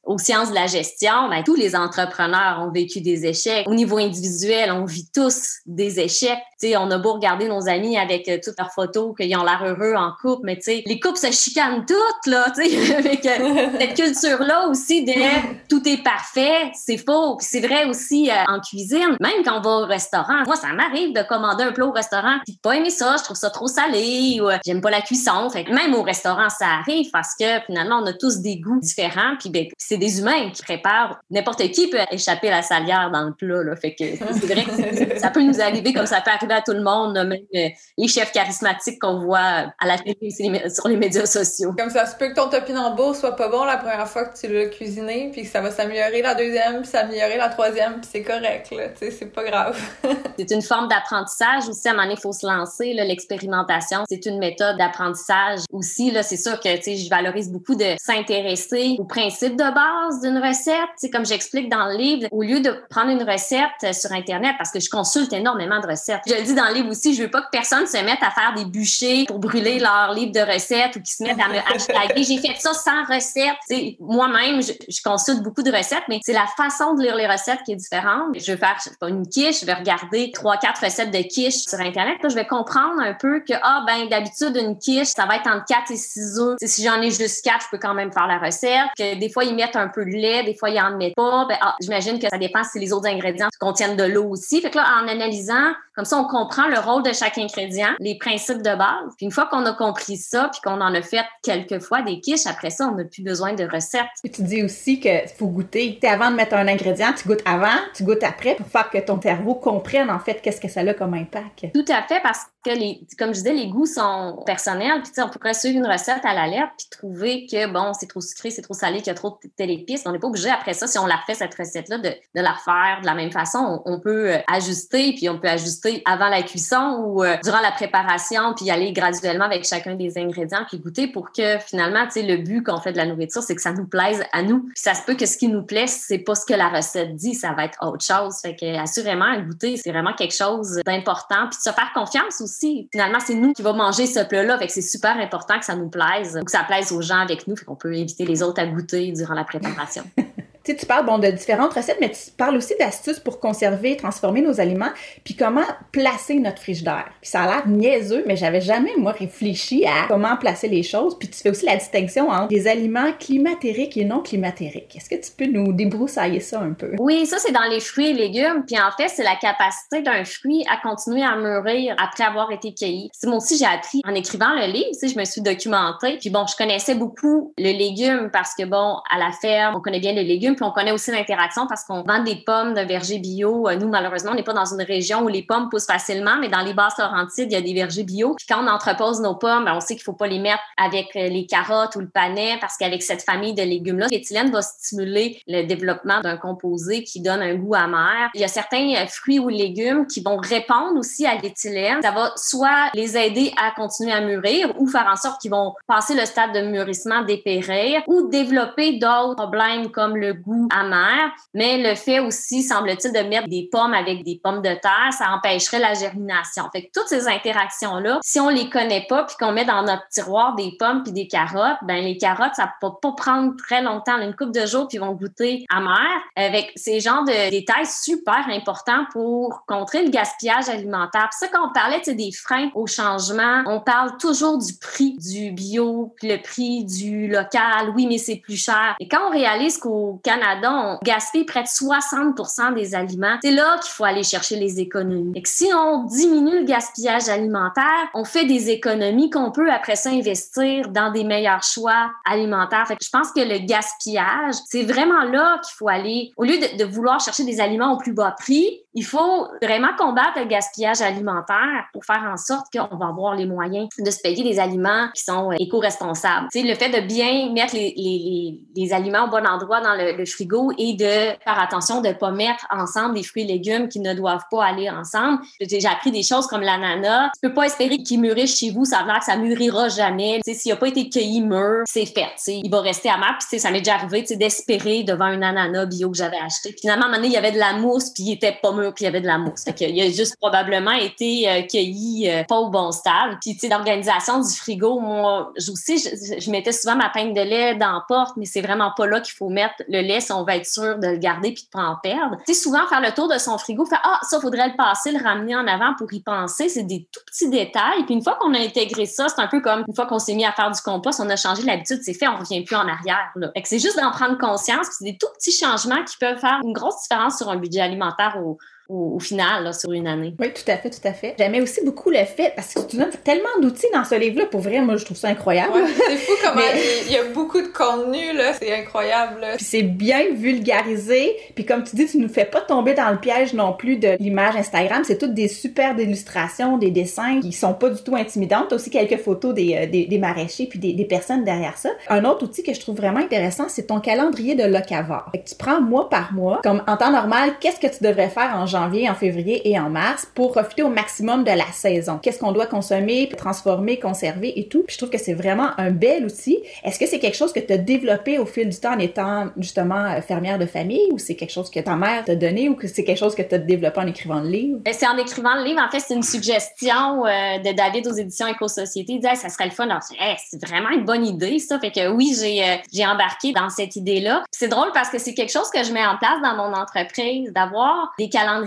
[0.05, 3.67] aux sciences de la gestion, ben, tous les entrepreneurs ont vécu des échecs.
[3.69, 6.39] Au niveau individuel, on vit tous des échecs.
[6.59, 9.63] sais, on a beau regarder nos amis avec euh, toutes leurs photos, qu'ils ont l'air
[9.65, 12.47] heureux en couple, mais les couples se chicanent toutes, là,
[12.99, 15.13] avec euh, cette culture-là aussi de
[15.69, 17.37] tout est parfait, c'est faux.
[17.41, 20.43] c'est vrai aussi euh, en cuisine, même quand on va au restaurant.
[20.47, 22.02] Moi, ça m'arrive de commander un plat au restaurant,
[22.45, 25.49] puis pas aimer ça, je trouve ça trop salé, ou j'aime pas la cuisson.
[25.51, 29.37] Fait même au restaurant, ça arrive parce que finalement, on a tous des goûts différents,
[29.39, 31.19] puis ben, c'est des humains qui préparent.
[31.31, 33.77] N'importe qui peut échapper la salière dans le plat, là.
[33.77, 36.73] Fait que c'est vrai que ça peut nous arriver comme ça peut arriver à tout
[36.73, 39.39] le monde, même euh, les chefs charismatiques qu'on voit
[39.79, 40.31] à la télé
[40.71, 41.75] sur les médias sociaux.
[41.77, 44.53] Comme ça se peut que ton topinambour soit pas bon la première fois que tu
[44.53, 48.23] l'as cuisiné, puis que ça va s'améliorer la deuxième, puis s'améliorer la troisième, puis c'est
[48.23, 48.89] correct, là.
[48.89, 49.79] Tu sais, c'est pas grave.
[50.39, 51.89] c'est une forme d'apprentissage aussi.
[51.93, 54.05] À un moment donné, il faut se lancer, l'expérimentation.
[54.09, 56.11] C'est une méthode d'apprentissage aussi.
[56.11, 60.89] Là, c'est sûr que, je valorise beaucoup de s'intéresser aux principes de base d'une recette.
[60.99, 64.55] Tu sais, comme j'explique dans le livre, au lieu de prendre une recette sur Internet,
[64.57, 66.23] parce que je consulte énormément de recettes.
[66.27, 68.31] Je le dis dans le livre aussi, je veux pas que personne se mette à
[68.31, 71.59] faire des bûchers pour brûler leur livre de recettes ou qu'ils se mettent à me
[71.59, 72.23] hashtaguer.
[72.25, 73.99] J'ai fait ça sans recette.
[74.01, 77.61] Moi-même, je, je, consulte beaucoup de recettes, mais c'est la façon de lire les recettes
[77.67, 78.29] qui est différente.
[78.35, 81.19] Je vais faire, je sais pas, une quiche, je vais regarder trois, quatre recettes de
[81.19, 82.17] quiche sur Internet.
[82.23, 85.49] Là, je vais comprendre un peu que, ah, ben, d'habitude, une quiche, ça va être
[85.49, 86.57] entre 4 et 6 œufs.
[86.63, 88.89] si j'en ai juste 4, je peux quand même faire la recette.
[88.97, 91.47] Que des fois, ils mettent un peu de lait, des fois, ils en mettent pas.
[91.49, 94.61] Ben, ah, j'imagine que ça dépend si les autres ingrédients contiennent de l'eau aussi.
[94.61, 98.17] Fait que là, en analysant, comme ça, on comprend le rôle de chaque ingrédient, les
[98.17, 99.13] principes de base.
[99.17, 102.21] Puis une fois qu'on a compris ça, puis qu'on en a fait quelques fois des
[102.21, 104.07] quiches, après ça, on n'a plus besoin de recettes.
[104.25, 105.99] Et tu dis aussi qu'il faut goûter.
[106.05, 109.21] Avant de mettre un ingrédient, tu goûtes avant, tu goûtes après pour faire que ton
[109.21, 111.67] cerveau comprenne en fait qu'est-ce que ça a comme impact.
[111.73, 115.03] Tout à fait, parce que les, comme je disais, les goûts sont personnels.
[115.03, 118.21] Puis on pourrait suivre une recette à la lettre puis trouver que bon, c'est trop
[118.21, 120.03] sucré, c'est trop salé, qu'il y a trop de telle épice.
[120.07, 122.53] On n'est pas obligé après ça, si on la refait cette recette-là, de, de, la
[122.53, 123.83] refaire de la même façon.
[123.85, 127.73] On, peut euh, ajuster, puis on peut ajuster avant la cuisson ou euh, durant la
[127.73, 132.23] préparation, puis aller graduellement avec chacun des ingrédients, puis goûter pour que finalement, tu sais,
[132.23, 134.65] le but quand on fait de la nourriture, c'est que ça nous plaise à nous.
[134.65, 137.17] Puis ça se peut que ce qui nous plaît, c'est pas ce que la recette
[137.17, 138.37] dit, ça va être autre chose.
[138.41, 141.49] Fait que assurément, goûter, c'est vraiment quelque chose d'important.
[141.51, 144.59] Puis de se faire confiance aussi Finalement, c'est nous qui va manger ce plat-là.
[144.59, 147.47] Fait que c'est super important que ça nous plaise, que ça plaise aux gens avec
[147.47, 147.57] nous.
[147.57, 150.05] Fait qu'on peut inviter les autres à goûter durant la préparation.
[150.65, 153.93] Tu, sais, tu parles bon, de différentes recettes, mais tu parles aussi d'astuces pour conserver
[153.93, 154.91] et transformer nos aliments,
[155.25, 157.11] puis comment placer notre frigidaire.
[157.21, 161.19] Puis ça a l'air niaiseux, mais j'avais jamais, moi, réfléchi à comment placer les choses.
[161.19, 164.97] Puis tu fais aussi la distinction entre des aliments climatériques et non climatériques.
[164.97, 166.93] Est-ce que tu peux nous débroussailler ça un peu?
[166.99, 168.65] Oui, ça, c'est dans les fruits et légumes.
[168.67, 172.75] Puis en fait, c'est la capacité d'un fruit à continuer à mûrir après avoir été
[172.75, 173.11] cueilli.
[173.25, 176.19] Moi aussi, j'ai appris en écrivant le livre, je me suis documentée.
[176.19, 180.01] Puis bon, je connaissais beaucoup le légume parce que bon, à la ferme, on connaît
[180.01, 182.81] bien le légume légumes, puis on connaît aussi l'interaction parce qu'on vend des pommes de
[182.81, 183.69] verger bio.
[183.79, 186.63] Nous, malheureusement, on n'est pas dans une région où les pommes poussent facilement, mais dans
[186.63, 188.35] les basses Laurentides, il y a des vergers bio.
[188.37, 191.15] Puis quand on entrepose nos pommes, ben, on sait qu'il faut pas les mettre avec
[191.15, 195.63] les carottes ou le panais parce qu'avec cette famille de légumes-là, l'éthylène va stimuler le
[195.65, 198.31] développement d'un composé qui donne un goût amer.
[198.35, 202.03] Il y a certains euh, fruits ou légumes qui vont répondre aussi à l'éthylène.
[202.03, 205.75] Ça va soit les aider à continuer à mûrir ou faire en sorte qu'ils vont
[205.87, 211.33] passer le stade de mûrissement, dépérir ou développer d'autres problèmes comme le goût amer.
[211.55, 215.31] Mais le fait aussi, semble-t-il, de mettre des pommes avec des pommes de terre, ça
[215.31, 216.65] empêcherait la germination.
[216.73, 220.07] Fait que toutes ces interactions-là, si on les connaît pas puis qu'on met dans notre
[220.09, 224.19] tiroir des pommes puis des carottes, ben les carottes, ça peut pas prendre très longtemps,
[224.19, 225.99] une coupe de jours puis vont goûter amer.
[226.37, 231.29] Avec ces genres de détails super importants pour contrer le gaspillage alimentaire.
[231.31, 235.53] Puis ça, quand on parlait des freins au changement, on parle toujours du prix du
[235.53, 237.93] bio, puis le prix du local.
[237.95, 238.97] Oui, mais c'est plus cher.
[238.99, 243.79] Et quand on réalise qu'au Canada, on gaspille près de 60 des aliments, c'est là
[243.83, 245.33] qu'il faut aller chercher les économies.
[245.35, 250.09] Et si on diminue le gaspillage alimentaire, on fait des économies qu'on peut après ça
[250.09, 252.87] investir dans des meilleurs choix alimentaires.
[253.01, 256.33] Je pense que le gaspillage, c'est vraiment là qu'il faut aller.
[256.39, 260.39] Au lieu de vouloir chercher des aliments au plus bas prix, il faut vraiment combattre
[260.39, 264.45] le gaspillage alimentaire pour faire en sorte qu'on va avoir les moyens de se payer
[264.45, 266.49] des aliments qui sont euh, éco-responsables.
[266.53, 270.25] Sais, le fait de bien mettre les, les, les, aliments au bon endroit dans le,
[270.27, 271.05] frigo et de
[271.43, 274.65] faire attention de ne pas mettre ensemble des fruits et légumes qui ne doivent pas
[274.65, 275.41] aller ensemble.
[275.61, 277.31] J'ai appris des choses comme l'ananas.
[277.35, 280.41] Tu peux pas espérer qu'il mûrisse chez vous, ça veut dire que ça mûrira jamais.
[280.45, 282.31] S'il n'a pas été cueilli mûr, c'est fait.
[282.37, 283.37] Tu sais, il va rester amer.
[283.39, 286.75] Puis ça m'est déjà arrivé d'espérer devant un ananas bio que j'avais acheté.
[286.81, 288.73] finalement, à un moment donné, il y avait de la mousse puis il était pas
[288.73, 289.65] mûr puis il y avait de la mousse.
[289.65, 293.39] Fait il a juste probablement été euh, cueilli euh, pas au bon stade.
[293.41, 297.75] Puis, tu sais, l'organisation du frigo, moi, aussi, je, mettais souvent ma peine de lait
[297.75, 300.45] dans la porte, mais c'est vraiment pas là qu'il faut mettre le lait si on
[300.45, 302.37] va être sûr de le garder puis de pas en perdre.
[302.47, 305.13] Tu sais, souvent, faire le tour de son frigo, faire Ah, ça, faudrait le passer,
[305.13, 306.69] le ramener en avant pour y penser.
[306.69, 308.05] C'est des tout petits détails.
[308.05, 310.35] Puis, une fois qu'on a intégré ça, c'est un peu comme une fois qu'on s'est
[310.35, 312.89] mis à faire du compost, on a changé l'habitude, c'est fait, on revient plus en
[312.89, 313.31] arrière.
[313.37, 313.51] Là.
[313.55, 314.87] Fait que c'est juste d'en prendre conscience.
[314.99, 318.37] c'est des tout petits changements qui peuvent faire une grosse différence sur un budget alimentaire
[318.43, 318.59] au,
[318.93, 320.35] au, final sur une année.
[320.39, 321.35] Oui, tout à fait, tout à fait.
[321.39, 324.61] J'aimais aussi beaucoup le fait, parce que tu donnes tellement d'outils dans ce livre-là, pour
[324.61, 325.73] vrai, moi je trouve ça incroyable.
[326.09, 326.61] c'est fou comment
[327.07, 329.47] il y a beaucoup de contenu, là, c'est incroyable.
[329.57, 333.19] Puis c'est bien vulgarisé, puis comme tu dis, tu nous fais pas tomber dans le
[333.19, 337.75] piège non plus de l'image Instagram, c'est toutes des superbes illustrations, des dessins qui sont
[337.75, 338.67] pas du tout intimidantes.
[338.69, 341.91] T'as aussi quelques photos des, euh, des, des maraîchers puis des, des, personnes derrière ça.
[342.09, 345.29] Un autre outil que je trouve vraiment intéressant, c'est ton calendrier de locavore.
[345.33, 348.29] Fait que tu prends mois par mois, comme en temps normal, qu'est-ce que tu devrais
[348.29, 352.19] faire en janvier, en février et en mars pour profiter au maximum de la saison.
[352.23, 354.83] Qu'est-ce qu'on doit consommer, transformer, conserver et tout?
[354.83, 356.59] Puis je trouve que c'est vraiment un bel outil.
[356.85, 359.47] Est-ce que c'est quelque chose que tu as développé au fil du temps en étant
[359.57, 362.75] justement euh, fermière de famille ou c'est quelque chose que ta mère t'a donné ou
[362.75, 364.79] que c'est quelque chose que tu as développé en écrivant le livre?
[364.85, 365.81] Ben, c'est en écrivant le livre.
[365.81, 369.15] En fait, c'est une suggestion euh, de David aux éditions Éco-Société.
[369.15, 369.89] Il disait, ça serait le fun.
[370.01, 371.79] c'est vraiment une bonne idée, ça.
[371.79, 374.45] Fait que oui, euh, j'ai embarqué dans cette idée-là.
[374.51, 377.53] C'est drôle parce que c'est quelque chose que je mets en place dans mon entreprise,
[377.53, 378.62] d'avoir des calendriers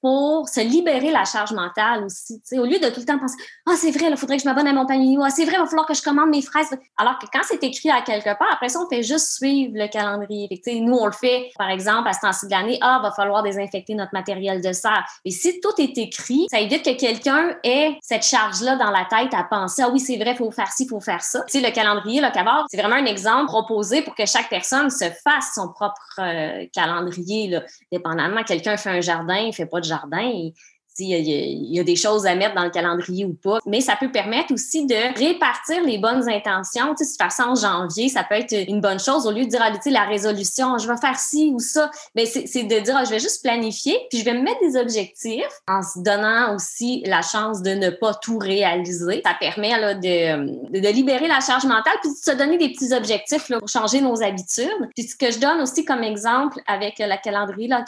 [0.00, 2.40] pour se libérer la charge mentale aussi.
[2.52, 4.66] Au lieu de tout le temps penser Ah, c'est vrai, il faudrait que je m'abonne
[4.66, 5.16] à mon panier.
[5.22, 6.76] Ah, c'est vrai, il va falloir que je commande mes fraises.
[6.96, 9.88] Alors que quand c'est écrit à quelque part, après ça, on fait juste suivre le
[9.88, 10.48] calendrier.
[10.80, 13.94] nous, on le fait, par exemple, à ce temps-ci de l'année, ah, va falloir désinfecter
[13.94, 15.04] notre matériel de serre.
[15.24, 19.34] Et si tout est écrit, ça évite que quelqu'un ait cette charge-là dans la tête
[19.34, 21.42] à penser Ah oui, c'est vrai, il faut faire ci, il faut faire ça.
[21.42, 24.90] Tu sais, le calendrier, le cavard, c'est vraiment un exemple proposé pour que chaque personne
[24.90, 28.42] se fasse son propre euh, calendrier, là, dépendamment.
[28.44, 30.50] Quelqu'un fait un jardin, il fait pas de jardin.
[30.98, 34.52] Y, a, des choses à mettre dans le calendrier ou pas, mais ça peut permettre
[34.52, 36.94] aussi de répartir les bonnes intentions.
[36.94, 39.44] Tu sais, de toute façon, en janvier, ça peut être une bonne chose au lieu
[39.44, 41.90] de dire, ah, la résolution, je vais faire ci ou ça.
[42.14, 44.76] Mais c'est de dire, ah, je vais juste planifier, puis je vais me mettre des
[44.76, 49.22] objectifs en se donnant aussi la chance de ne pas tout réaliser.
[49.24, 52.92] Ça permet là, de, de, libérer la charge mentale, puis de se donner des petits
[52.94, 54.88] objectifs là, pour changer nos habitudes.
[54.94, 57.84] Puis ce que je donne aussi comme exemple avec la calendrier là,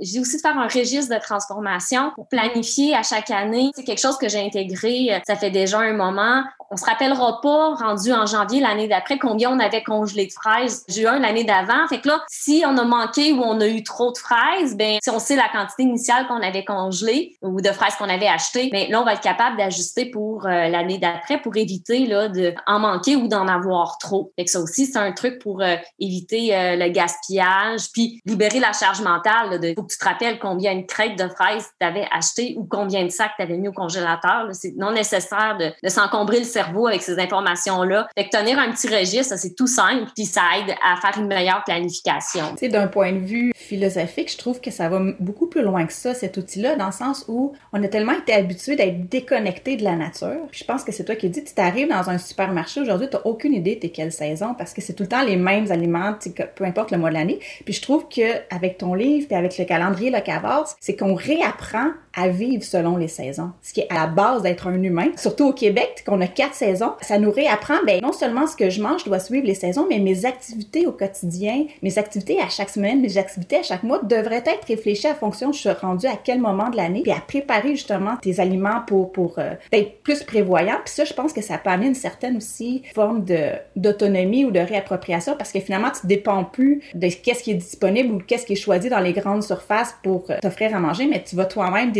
[0.00, 3.70] j'ai aussi de faire un registre de transformation pour planifier à chaque année.
[3.74, 6.42] C'est quelque chose que j'ai intégré, euh, ça fait déjà un moment.
[6.70, 10.84] On se rappellera pas, rendu en janvier l'année d'après, combien on avait congelé de fraises.
[11.06, 11.86] Un l'année d'avant.
[11.88, 14.98] Fait que là, si on a manqué ou on a eu trop de fraises, ben
[15.02, 18.70] si on sait la quantité initiale qu'on avait congelée ou de fraises qu'on avait achetées,
[18.72, 22.54] ben là, on va être capable d'ajuster pour euh, l'année d'après pour éviter là, de
[22.68, 24.32] manquer ou d'en avoir trop.
[24.36, 28.72] Fait que ça aussi, c'est un truc pour euh, éviter le gaspillage, puis libérer la
[28.72, 29.50] charge mentale.
[29.50, 32.54] Là, de, faut que tu te rappelles combien une crête de fraises tu avais acheté
[32.58, 34.48] ou combien de sacs tu avais mis au congélateur.
[34.52, 38.08] C'est non nécessaire de, de s'encombrer le avec ces informations-là.
[38.16, 41.28] Fait que tenir un petit registre, c'est tout simple, puis ça aide à faire une
[41.28, 42.52] meilleure planification.
[42.52, 45.86] Tu sais, d'un point de vue philosophique, je trouve que ça va beaucoup plus loin
[45.86, 49.76] que ça, cet outil-là, dans le sens où on a tellement été habitué d'être déconnecté
[49.76, 50.46] de la nature.
[50.52, 53.54] je pense que c'est toi qui dis, tu t'arrives dans un supermarché aujourd'hui, t'as aucune
[53.54, 56.14] idée de quelle saison, parce que c'est tout le temps les mêmes aliments,
[56.54, 57.40] peu importe le mois de l'année.
[57.64, 61.90] Puis je trouve que avec ton livre, puis avec le calendrier Locavas, c'est qu'on réapprend
[62.16, 63.50] à vivre selon les saisons.
[63.62, 65.08] Ce qui est à la base d'être un humain.
[65.16, 68.70] Surtout au Québec, qu'on a quatre saisons, ça nous réapprend, ben, non seulement ce que
[68.70, 72.70] je mange doit suivre les saisons, mais mes activités au quotidien, mes activités à chaque
[72.70, 76.16] semaine, mes activités à chaque mois devraient être réfléchies à fonction je suis rendu à
[76.22, 80.22] quel moment de l'année, puis à préparer justement tes aliments pour, pour euh, être plus
[80.22, 80.76] prévoyant.
[80.84, 84.50] Puis ça, je pense que ça peut amener une certaine aussi forme de, d'autonomie ou
[84.50, 88.46] de réappropriation parce que finalement, tu dépends plus de qu'est-ce qui est disponible ou qu'est-ce
[88.46, 91.44] qui est choisi dans les grandes surfaces pour euh, t'offrir à manger, mais tu vas
[91.44, 91.92] toi-même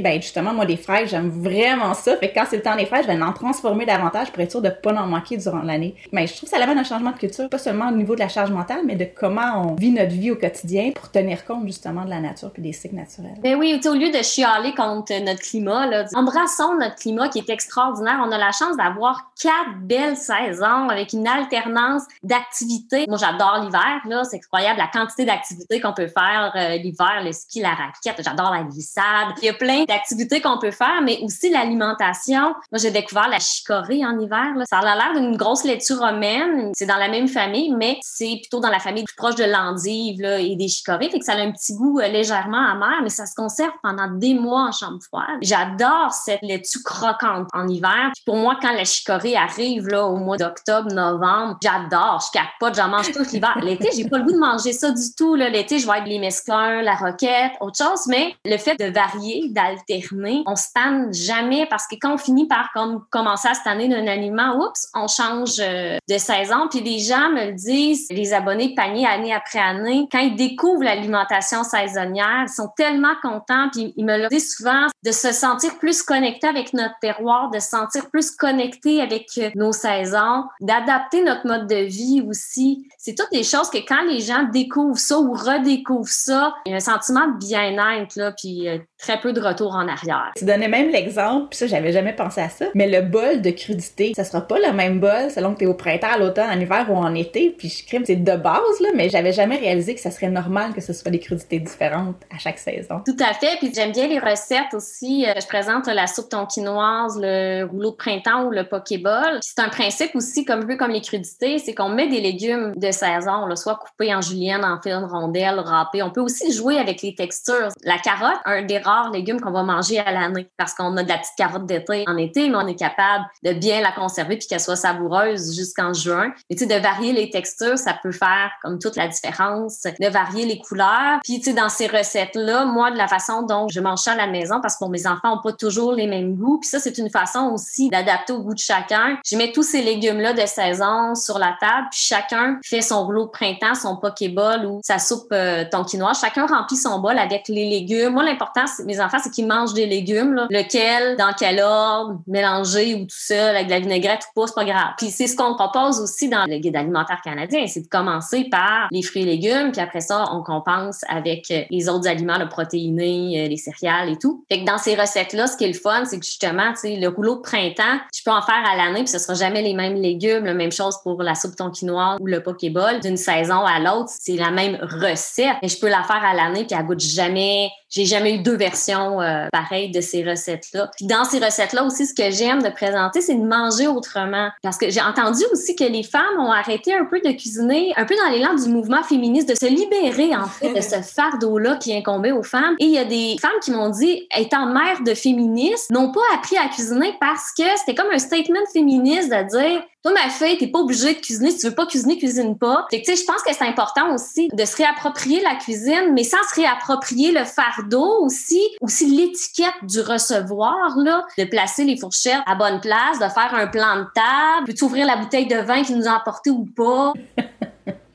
[0.00, 2.16] ben justement, moi, des fraises, j'aime vraiment ça.
[2.16, 4.50] Fait que quand c'est le temps des fraises, je vais en transformer davantage pour être
[4.50, 5.94] sûr de pas en manquer durant l'année.
[6.12, 8.20] Mais je trouve que ça amène un changement de culture, pas seulement au niveau de
[8.20, 11.66] la charge mentale, mais de comment on vit notre vie au quotidien pour tenir compte
[11.66, 13.36] justement de la nature puis des cycles naturels.
[13.42, 17.50] Ben oui, au lieu de chialer contre notre climat, là, embrassons notre climat qui est
[17.50, 18.20] extraordinaire.
[18.26, 23.06] On a la chance d'avoir quatre belles saisons avec une alternance d'activités.
[23.08, 24.24] Moi, j'adore l'hiver, là.
[24.24, 28.22] C'est incroyable la quantité d'activités qu'on peut faire euh, l'hiver, le ski, la raquette.
[28.24, 29.34] J'adore la glissade.
[29.58, 32.54] Plein d'activités qu'on peut faire, mais aussi l'alimentation.
[32.72, 34.54] Moi, j'ai découvert la chicorée en hiver.
[34.56, 34.64] Là.
[34.68, 36.72] Ça a l'air d'une grosse laitue romaine.
[36.74, 40.22] C'est dans la même famille, mais c'est plutôt dans la famille plus proche de l'endive
[40.24, 41.10] et des chicorées.
[41.10, 44.08] Fait que ça a un petit goût euh, légèrement amer, mais ça se conserve pendant
[44.10, 45.38] des mois en chambre froide.
[45.42, 48.10] J'adore cette laitue croquante en hiver.
[48.14, 52.22] Puis pour moi, quand la chicorée arrive là, au mois d'octobre, novembre, j'adore.
[52.26, 53.56] Je capote, j'en mange tout l'hiver.
[53.62, 55.34] L'été, j'ai pas le goût de manger ça du tout.
[55.34, 58.06] L'été, je vais être les mesclins, la roquette, autre chose.
[58.08, 62.46] Mais le fait de varier, d'alterner, on se tanne jamais parce que quand on finit
[62.46, 66.68] par comme, commencer à se d'un aliment, oups, on change euh, de saison.
[66.70, 70.84] Puis les gens me le disent, les abonnés panier année après année, quand ils découvrent
[70.84, 73.68] l'alimentation saisonnière, ils sont tellement contents.
[73.72, 77.58] Puis ils me le disent souvent de se sentir plus connecté avec notre terroir, de
[77.58, 82.88] se sentir plus connecté avec euh, nos saisons, d'adapter notre mode de vie aussi.
[82.98, 86.72] C'est toutes des choses que quand les gens découvrent ça ou redécouvrent ça, il y
[86.74, 90.32] a un sentiment de bien-être, là, puis euh, très peu de retour en arrière.
[90.36, 93.50] Tu donnais même l'exemple, puis ça, j'avais jamais pensé à ça, mais le bol de
[93.50, 96.58] crudité, ça sera pas le même bol selon que t'es au printemps, à l'automne, en
[96.58, 99.94] hiver ou en été, puis je crime, c'est de base, là, mais j'avais jamais réalisé
[99.94, 103.00] que ça serait normal que ce soit des crudités différentes à chaque saison.
[103.04, 105.26] Tout à fait, puis j'aime bien les recettes aussi.
[105.26, 109.38] Euh, je présente la soupe tonkinoise, le rouleau de printemps ou le pokéball.
[109.42, 112.72] C'est un principe aussi, comme un peu comme les crudités, c'est qu'on met des légumes
[112.76, 116.02] de saison, là, soit coupés en julienne, en fines rondelles, râpés.
[116.02, 117.68] On peut aussi jouer avec les textures.
[117.84, 121.08] La carotte, un des rares légumes qu'on va manger à l'année parce qu'on a de
[121.08, 124.46] la petite carotte d'été en été, mais on est capable de bien la conserver puis
[124.46, 126.32] qu'elle soit savoureuse jusqu'en juin.
[126.50, 130.08] Et tu sais, de varier les textures, ça peut faire comme toute la différence, de
[130.08, 131.20] varier les couleurs.
[131.22, 134.16] Puis tu sais, dans ces recettes-là, moi, de la façon dont je mange ça à
[134.16, 136.98] la maison, parce que mes enfants ont pas toujours les mêmes goûts, puis ça, c'est
[136.98, 139.18] une façon aussi d'adapter au goût de chacun.
[139.24, 143.26] Je mets tous ces légumes-là de saison sur la table, puis chacun fait son rouleau
[143.26, 146.20] de printemps, son pokéball ou sa soupe euh, tonkinoise.
[146.20, 148.12] Chacun remplit son bol avec les légumes.
[148.12, 150.34] Moi, l'important, mes enfants, c'est qu'ils mangent des légumes.
[150.34, 150.46] Là.
[150.50, 154.54] Lequel, dans quel ordre, mélanger ou tout seul avec de la vinaigrette ou pas, c'est
[154.54, 154.92] pas grave.
[154.98, 158.88] Puis c'est ce qu'on propose aussi dans le guide alimentaire canadien, c'est de commencer par
[158.90, 162.48] les fruits et légumes, puis après ça, on compense avec euh, les autres aliments, le
[162.48, 164.44] protéiné, euh, les céréales et tout.
[164.50, 166.96] Fait que dans ces recettes-là, ce qui est le fun, c'est que justement, tu sais,
[166.96, 169.74] le rouleau de printemps, je peux en faire à l'année, puis ce sera jamais les
[169.74, 170.44] mêmes légumes.
[170.44, 173.00] La même chose pour la soupe tonkinoise ou le pokéball.
[173.00, 175.56] D'une saison à l'autre, c'est la même recette.
[175.62, 178.56] Et je peux la faire à l'année, puis elle goûte jamais j'ai jamais eu deux
[178.56, 180.90] versions euh, pareilles de ces recettes-là.
[180.96, 184.50] Puis dans ces recettes-là aussi, ce que j'aime de présenter, c'est de manger autrement.
[184.62, 188.04] Parce que j'ai entendu aussi que les femmes ont arrêté un peu de cuisiner, un
[188.04, 191.96] peu dans l'élan du mouvement féministe, de se libérer en fait de ce fardeau-là qui
[191.96, 192.74] incombait aux femmes.
[192.80, 196.20] Et il y a des femmes qui m'ont dit, étant mère de féministes, n'ont pas
[196.34, 200.58] appris à cuisiner parce que c'était comme un statement féministe de dire toi, ma fille,
[200.58, 201.50] t'es pas obligée de cuisiner.
[201.50, 202.86] Si tu veux pas cuisiner, cuisine pas.
[202.90, 206.12] Fait que, tu sais, je pense que c'est important aussi de se réapproprier la cuisine,
[206.12, 211.96] mais sans se réapproprier le fardeau aussi, aussi l'étiquette du recevoir, là, de placer les
[211.96, 215.56] fourchettes à bonne place, de faire un plan de table, puis ouvrir la bouteille de
[215.56, 217.14] vin qui nous a apporté ou pas.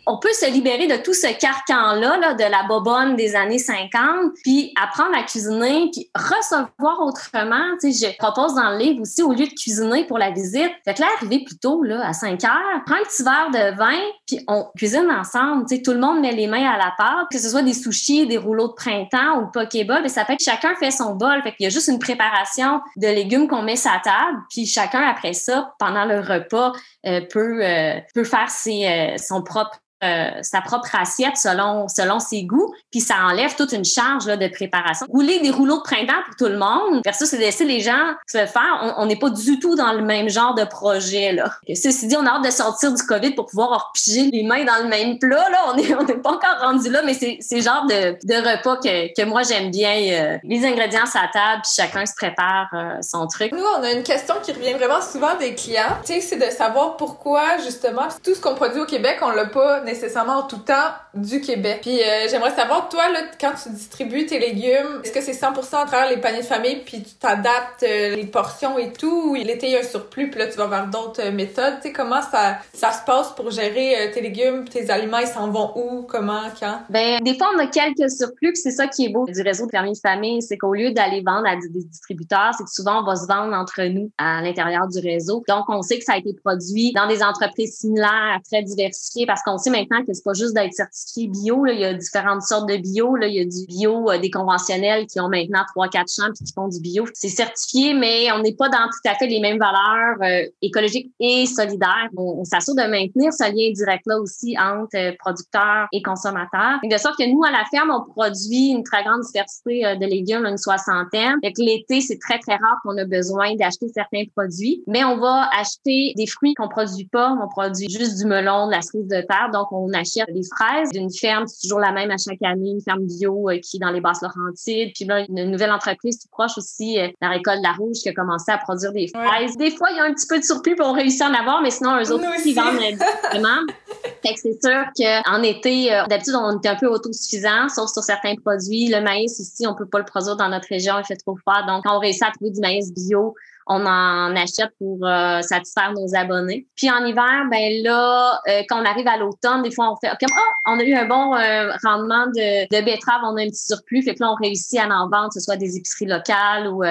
[0.10, 4.32] on peut se libérer de tout ce carcan-là, là, de la bobonne des années 50,
[4.44, 7.78] puis apprendre à cuisiner, puis recevoir autrement.
[7.80, 11.06] Tu je propose dans le livre aussi, au lieu de cuisiner pour la visite, faites-la
[11.18, 14.66] arriver plus tôt, là, à 5 heures, prends un petit verre de vin, puis on
[14.76, 15.66] cuisine ensemble.
[15.70, 18.26] Tu tout le monde met les mains à la pâte, que ce soit des sushis,
[18.26, 21.40] des rouleaux de printemps ou le pokéball, mais ça fait que chacun fait son bol.
[21.44, 24.66] Fait qu'il y a juste une préparation de légumes qu'on met sur la table, puis
[24.66, 26.74] chacun après ça, pendant le repas,
[27.06, 32.20] euh, peut, euh, peut faire ses, euh, son propre euh, sa propre assiette selon selon
[32.20, 35.06] ses goûts, puis ça enlève toute une charge là, de préparation.
[35.10, 38.46] Rouler des rouleaux de printemps pour tout le monde versus laisser les gens se le
[38.46, 41.52] faire, on n'est pas du tout dans le même genre de projet là.
[41.68, 44.82] Ceci dit, on a hâte de sortir du Covid pour pouvoir repiger les mains dans
[44.84, 45.74] le même plat là.
[45.74, 48.78] On est on n'est pas encore rendu là, mais c'est c'est genre de, de repas
[48.78, 49.98] que, que moi j'aime bien.
[50.12, 53.52] Euh, les ingrédients à table, puis chacun se prépare euh, son truc.
[53.52, 55.98] Nous, on a une question qui revient vraiment souvent des clients.
[56.04, 60.44] C'est de savoir pourquoi justement tout ce qu'on produit au Québec, on l'a pas nécessairement
[60.44, 61.80] tout le temps du Québec.
[61.82, 65.84] Puis euh, j'aimerais savoir, toi, là, quand tu distribues tes légumes, est-ce que c'est 100%
[65.84, 69.36] à travers les paniers de famille, puis tu t'adaptes euh, les portions et tout, ou
[69.36, 71.76] l'été, il y a un surplus, puis là, tu vas vers d'autres euh, méthodes?
[71.82, 75.50] Tu sais, comment ça, ça se passe pour gérer tes légumes, tes aliments, ils s'en
[75.50, 76.82] vont où, comment, quand?
[76.90, 79.72] Ben, des fois, on a quelques surplus, c'est ça qui est beau du réseau de
[79.72, 83.06] paniers de famille, c'est qu'au lieu d'aller vendre à des distributeurs, c'est que souvent, on
[83.06, 85.44] va se vendre entre nous à l'intérieur du réseau.
[85.48, 89.42] Donc, on sait que ça a été produit dans des entreprises similaires, très diversifiées, parce
[89.44, 91.64] qu'on sait maintenant que c'est pas juste d'être certifié bio.
[91.64, 91.74] Là.
[91.74, 93.16] Il y a différentes sortes de bio.
[93.16, 93.28] Là.
[93.28, 96.46] Il y a du bio, euh, des conventionnels qui ont maintenant trois, quatre champs puis
[96.46, 97.06] qui font du bio.
[97.14, 101.12] C'est certifié, mais on n'est pas dans tout à fait les mêmes valeurs euh, écologiques
[101.20, 102.10] et solidaires.
[102.18, 106.80] On, s'assure de maintenir ce lien direct-là aussi entre euh, producteurs et consommateurs.
[106.84, 110.46] de sorte que nous, à la ferme, on produit une très grande diversité de légumes,
[110.46, 111.36] une soixantaine.
[111.44, 114.84] Fait que l'été, c'est très, très rare qu'on a besoin d'acheter certains produits.
[114.88, 117.38] Mais on va acheter des fruits qu'on produit pas.
[117.42, 119.50] On produit juste du melon, de la cerise de terre.
[119.54, 122.82] Donc, on achète des fraises d'une ferme, c'est toujours la même à chaque année, une
[122.82, 124.92] ferme bio euh, qui est dans les basses Laurentides.
[124.94, 128.10] Puis là, une nouvelle entreprise tout proche aussi, euh, la récolte de la rouge, qui
[128.10, 129.58] a commencé à produire des fraises.
[129.58, 131.62] Des fois, il y a un petit peu de surplus pour réussir à en avoir,
[131.62, 133.66] mais sinon, eux autres aussi, vendent directement.
[134.24, 138.04] fait que c'est sûr qu'en été, euh, d'habitude, on est un peu autosuffisant, sauf sur
[138.04, 138.88] certains produits.
[138.90, 141.64] Le maïs ici, on peut pas le produire dans notre région, il fait trop froid.
[141.68, 143.36] Donc, on réussit à trouver du maïs bio,
[143.70, 146.68] on en achète pour euh, satisfaire nos abonnés.
[146.76, 150.10] Puis en hiver, ben là, euh, quand on arrive à l'automne, des fois on fait
[150.20, 153.48] comme oh, on a eu un bon euh, rendement de, de betterave, on a un
[153.48, 156.08] petit surplus, fait que là on réussit à en vendre, que ce soit des épiceries
[156.08, 156.82] locales ou,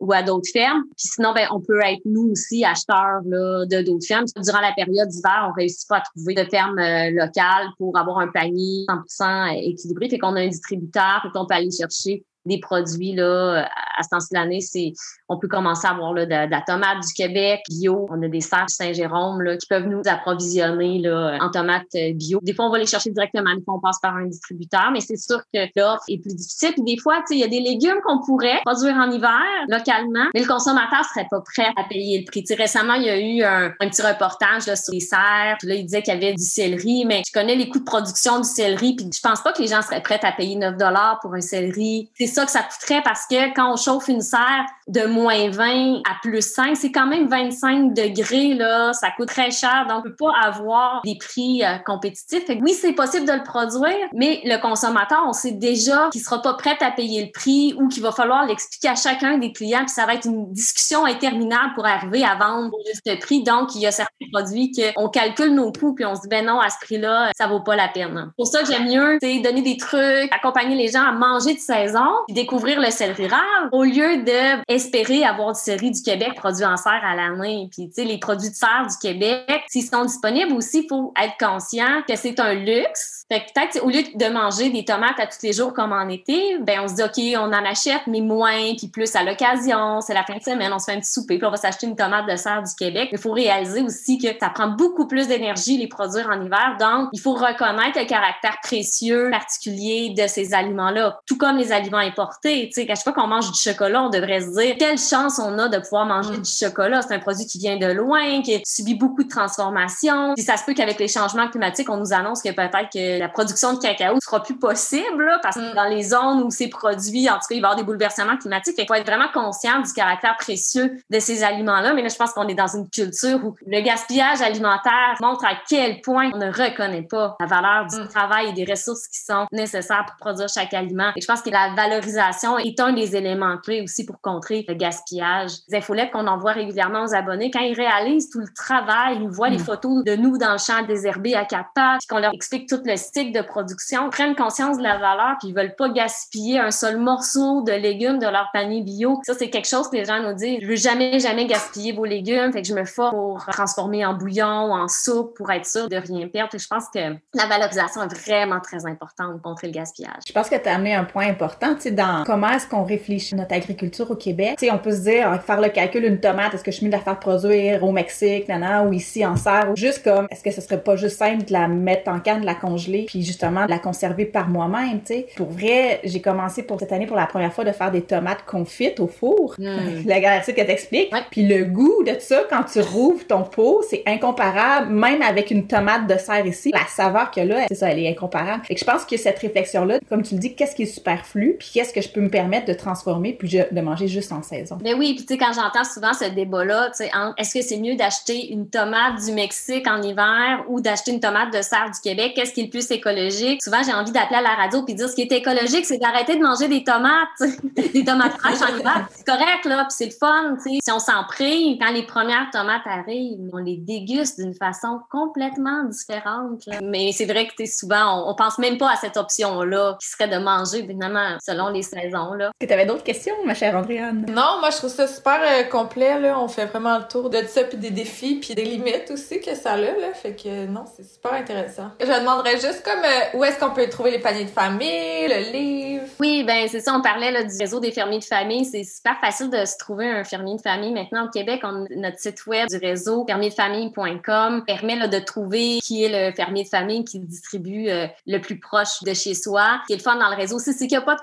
[0.00, 0.82] ou à d'autres fermes.
[0.96, 4.26] Puis sinon, ben on peut être nous aussi acheteurs là, de d'autres fermes.
[4.36, 6.80] Durant la période d'hiver, on réussit pas à trouver de ferme
[7.12, 11.54] locale pour avoir un panier 100% équilibré, fait qu'on a un distributeur, fait qu'on peut
[11.54, 14.92] aller chercher des produits là à ce temps de l'année, c'est
[15.28, 18.06] on peut commencer à avoir là, de, la tomate du Québec bio.
[18.10, 22.40] On a des serres Saint-Jérôme qui peuvent nous approvisionner là, en tomates euh, bio.
[22.42, 25.00] Des fois, on va les chercher directement, des fois, on passe par un distributeur, mais
[25.00, 26.72] c'est sûr que l'offre est plus difficile.
[26.74, 30.40] Puis des fois, il y a des légumes qu'on pourrait produire en hiver localement, mais
[30.40, 32.44] le consommateur serait pas prêt à payer le prix.
[32.56, 35.56] récemment, il y a eu un, petit reportage là, sur les serres.
[35.58, 37.84] Puis là, il disait qu'il y avait du céleri, mais je connais les coûts de
[37.84, 40.76] production du céleri, puis je pense pas que les gens seraient prêts à payer 9
[40.76, 42.10] dollars pour un céleri.
[42.34, 46.16] Ça que ça coûterait parce que quand on chauffe une serre de moins 20 à
[46.22, 48.92] plus 5, c'est quand même 25 degrés, là.
[48.92, 52.44] Ça coûte très cher, donc on peut pas avoir des prix euh, compétitifs.
[52.60, 56.54] oui, c'est possible de le produire, mais le consommateur, on sait déjà qu'il sera pas
[56.54, 59.90] prêt à payer le prix ou qu'il va falloir l'expliquer à chacun des clients, puis
[59.90, 63.42] ça va être une discussion interminable pour arriver à vendre au juste prix.
[63.42, 66.44] Donc, il y a certains produits qu'on calcule nos coûts, puis on se dit, ben
[66.44, 68.32] non, à ce prix-là, ça vaut pas la peine.
[68.36, 72.08] Pour ça, j'aime mieux, c'est donner des trucs, accompagner les gens à manger de saison,
[72.26, 76.64] puis découvrir le céleri rare, au lieu de espérer avoir du céleri du Québec produit
[76.64, 77.66] en serre à la main.
[77.70, 81.12] Puis, tu sais, les produits de serre du Québec, s'ils sont disponibles aussi, il faut
[81.20, 83.24] être conscient que c'est un luxe.
[83.32, 86.08] Fait que peut-être, au lieu de manger des tomates à tous les jours comme en
[86.08, 90.00] été, ben on se dit, OK, on en achète, mais moins, puis plus à l'occasion.
[90.00, 91.86] C'est la fin de semaine, on se fait un petit souper, puis on va s'acheter
[91.86, 93.08] une tomate de serre du Québec.
[93.12, 96.76] Il faut réaliser aussi que ça prend beaucoup plus d'énergie les produire en hiver.
[96.78, 102.00] Donc, il faut reconnaître le caractère précieux, particulier de ces aliments-là, tout comme les aliments
[102.42, 105.38] Tu sais, à chaque fois qu'on mange du chocolat, on devrait se dire quelle chance
[105.38, 106.42] on a de pouvoir manger mm.
[106.42, 107.02] du chocolat.
[107.02, 110.34] C'est un produit qui vient de loin, qui subit beaucoup de transformations.
[110.34, 113.28] Puis ça se peut qu'avec les changements climatiques, on nous annonce que peut-être que la
[113.28, 115.74] production de cacao sera plus possible, parce que mm.
[115.74, 118.36] dans les zones où c'est produit, en tout cas, il va y avoir des bouleversements
[118.36, 118.76] climatiques.
[118.78, 121.92] Il faut être vraiment conscient du caractère précieux de ces aliments-là.
[121.94, 125.54] Mais là, je pense qu'on est dans une culture où le gaspillage alimentaire montre à
[125.68, 128.08] quel point on ne reconnaît pas la valeur du mm.
[128.08, 131.10] travail et des ressources qui sont nécessaires pour produire chaque aliment.
[131.16, 134.64] Et je pense que la valorisation valorisation est un des éléments clés aussi pour contrer
[134.68, 135.50] le gaspillage.
[135.68, 139.48] Les infolettes qu'on envoie régulièrement aux abonnés, quand ils réalisent tout le travail, ils voient
[139.48, 139.64] les mm.
[139.64, 142.96] photos de nous dans le champ désherbé à quatre pattes, qu'on leur explique tout le
[142.96, 146.98] cycle de production, prennent conscience de la valeur, puis ils veulent pas gaspiller un seul
[146.98, 149.20] morceau de légumes de leur panier bio.
[149.24, 150.58] Ça, c'est quelque chose que les gens nous disent.
[150.60, 154.14] Je veux jamais, jamais gaspiller vos légumes, fait que je me force pour transformer en
[154.14, 156.58] bouillon ou en soupe pour être sûr de rien perdre.
[156.58, 156.98] Je pense que
[157.34, 160.22] la valorisation est vraiment très importante contre le gaspillage.
[160.26, 163.54] Je pense que tu as amené un point important, dans comment est-ce qu'on réfléchit notre
[163.54, 164.56] agriculture au Québec.
[164.58, 166.86] Tu sais, on peut se dire, faire le calcul, une tomate, est-ce que je suis
[166.86, 170.26] mieux de la faire produire au Mexique, nana, ou ici en serre, ou juste comme,
[170.30, 173.04] est-ce que ce serait pas juste simple de la mettre en canne, de la congeler,
[173.06, 175.26] puis justement de la conserver par moi-même, tu sais.
[175.36, 178.44] Pour vrai, j'ai commencé pour cette année pour la première fois de faire des tomates
[178.46, 179.54] confites au four.
[179.58, 179.74] Mm.
[180.06, 181.12] la galaxie que t'expliques.
[181.30, 185.66] Puis le goût de ça, quand tu rouvres ton pot, c'est incomparable, même avec une
[185.66, 186.70] tomate de serre ici.
[186.72, 188.62] La saveur que là, c'est ça, elle est incomparable.
[188.68, 191.70] Et je pense que cette réflexion-là, comme tu le dis, qu'est-ce qui est superflu, puis
[191.74, 194.78] qu'est-ce que je peux me permettre de transformer, puis de manger juste en saison?
[194.80, 197.78] Mais oui, puis tu sais, quand j'entends souvent ce débat-là, tu sais, est-ce que c'est
[197.78, 202.00] mieux d'acheter une tomate du Mexique en hiver ou d'acheter une tomate de serre du
[202.00, 202.34] Québec?
[202.36, 203.60] Qu'est-ce qui est le plus écologique?
[203.60, 206.36] Souvent, j'ai envie d'appeler à la radio puis dire ce qui est écologique, c'est d'arrêter
[206.36, 207.40] de manger des tomates,
[207.92, 209.08] des tomates fraîches en hiver.
[209.12, 210.78] C'est correct, là, puis c'est le fun, tu sais.
[210.80, 215.82] Si on s'en prive, quand les premières tomates arrivent, on les déguste d'une façon complètement
[215.84, 216.62] différente.
[216.84, 220.28] Mais c'est vrai que souvent, on, on, pense même pas à cette option-là, qui serait
[220.28, 222.32] de manger, évidemment, selon les saisons.
[222.34, 222.50] Là.
[222.60, 224.26] Tu avais d'autres questions, ma chère Andréane?
[224.28, 226.20] Non, moi, je trouve ça super euh, complet.
[226.20, 226.38] Là.
[226.38, 229.54] On fait vraiment le tour de ça, puis des défis, puis des limites aussi que
[229.54, 229.76] ça a.
[229.76, 230.12] Là.
[230.14, 231.90] Fait que non, c'est super intéressant.
[232.00, 235.52] Je demanderais juste comme euh, où est-ce qu'on peut trouver les paniers de famille, le
[235.52, 236.04] livre?
[236.20, 238.64] Oui, ben c'est ça, on parlait là, du réseau des fermiers de famille.
[238.64, 240.92] C'est super facile de se trouver un fermier de famille.
[240.92, 246.04] Maintenant, au Québec, on, notre site web du réseau fermierfamille.com permet là, de trouver qui
[246.04, 249.80] est le fermier de famille qui distribue euh, le plus proche de chez soi.
[249.82, 251.20] Ce qui est le fun dans le réseau aussi, c'est qu'il n'y a pas de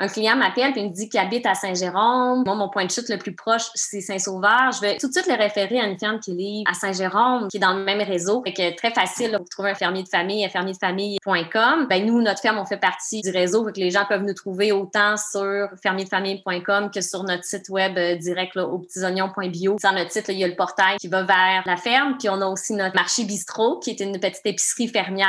[0.00, 2.42] Un client m'appelle et me dit qu'il habite à Saint-Jérôme.
[2.44, 4.72] Moi, mon point de chute le plus proche, c'est Saint-Sauveur.
[4.74, 7.56] Je vais tout de suite le référer à une ferme qui est à Saint-Jérôme, qui
[7.56, 8.42] est dans le même réseau.
[8.44, 11.86] Fait que très facile de trouver un fermier de famille à fermierdefamille.com.
[11.88, 13.64] Ben, nous, notre ferme, on fait partie du réseau.
[13.66, 17.96] Fait que les gens peuvent nous trouver autant sur fermierdefamille.com que sur notre site web
[17.96, 19.76] euh, direct là, aux petitsoignons.bio.
[19.80, 22.16] Sur notre site, il y a le portail qui va vers la ferme.
[22.18, 25.26] Puis on a aussi notre marché bistrot, qui est une petite épicerie fermière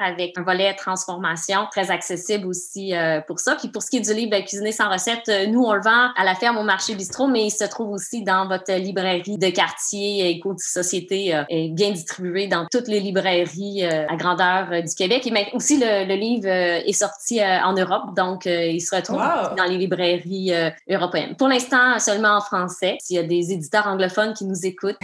[0.00, 3.56] avec un volet transformation très accessible aussi euh, pour ça.
[3.72, 6.24] Pour ce qui est du livre Cuisiner sans recette, euh, nous, on le vend à
[6.24, 10.30] la ferme au marché bistrot, mais il se trouve aussi dans votre librairie de quartier
[10.30, 15.26] éco-société est bien distribué dans toutes les librairies à grandeur du Québec.
[15.26, 19.18] Et aussi, le, livre est sorti en Europe, donc il se retrouve
[19.56, 20.52] dans les librairies
[20.88, 21.34] européennes.
[21.36, 22.96] Pour l'instant, seulement en français.
[23.00, 24.96] S'il y a des éditeurs anglophones qui nous écoutent,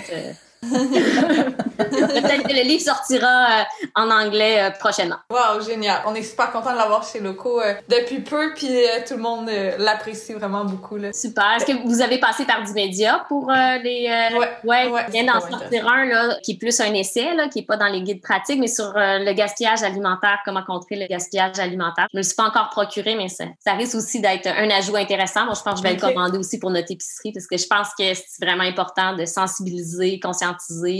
[1.76, 5.16] Peut-être que le livre sortira euh, en anglais euh, prochainement.
[5.30, 6.02] Wow, génial.
[6.06, 8.68] On est super content de l'avoir chez Loco euh, depuis peu, puis
[9.06, 10.96] tout le monde l'apprécie vraiment beaucoup.
[10.96, 11.12] Là.
[11.12, 11.56] Super.
[11.56, 14.08] Est-ce que vous avez passé par du média pour les...
[14.38, 14.48] ouais.
[14.64, 17.66] Ouais, ouais vient d'en sortir un là, qui est plus un essai, là, qui n'est
[17.66, 22.06] pas dans les guides pratiques, mais sur le gaspillage alimentaire, comment contrer le gaspillage alimentaire.
[22.12, 24.96] Je ne me suis pas encore procuré, mais ça, ça risque aussi d'être un ajout
[24.96, 25.42] intéressant.
[25.52, 27.88] Je pense que je vais le commander aussi pour notre épicerie, parce que je pense
[27.98, 30.53] que c'est vraiment important de sensibiliser, conscientiser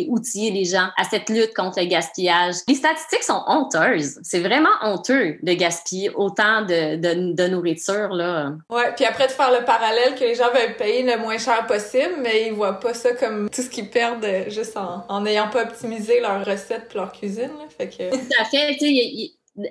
[0.09, 2.57] outiller les gens à cette lutte contre le gaspillage.
[2.69, 4.19] Les statistiques sont honteuses.
[4.23, 6.97] C'est vraiment honteux de gaspiller autant de,
[7.33, 8.09] de, nourriture.
[8.09, 8.53] Là.
[8.71, 11.67] Ouais, puis après de faire le parallèle que les gens veulent payer le moins cher
[11.67, 15.63] possible, mais ils voient pas ça comme tout ce qu'ils perdent juste en n'ayant pas
[15.63, 17.51] optimisé leurs recettes et leur cuisine.
[17.59, 17.67] Là.
[17.77, 18.11] Fait que...
[18.11, 18.77] Tout à fait.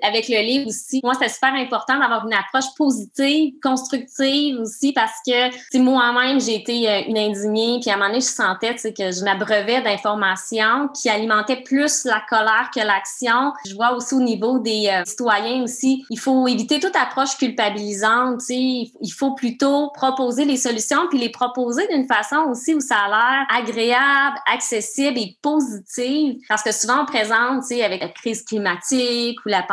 [0.02, 1.02] Avec le livre aussi.
[1.04, 6.90] Moi, c'est super important d'avoir une approche positive, constructive aussi, parce que moi-même, j'ai été
[6.90, 11.10] euh, une indignée, puis à un moment donné, je sentais que je m'abreuvais d'informations qui
[11.10, 13.54] alimentaient plus la colère que l'action.
[13.68, 18.42] Je vois aussi au niveau des euh, citoyens aussi, il faut éviter toute approche culpabilisante.
[18.50, 23.10] Il faut plutôt proposer les solutions, puis les proposer d'une façon aussi où ça a
[23.10, 29.50] l'air agréable, accessible et positive, parce que souvent on présente, avec la crise climatique ou
[29.50, 29.73] la pandémie,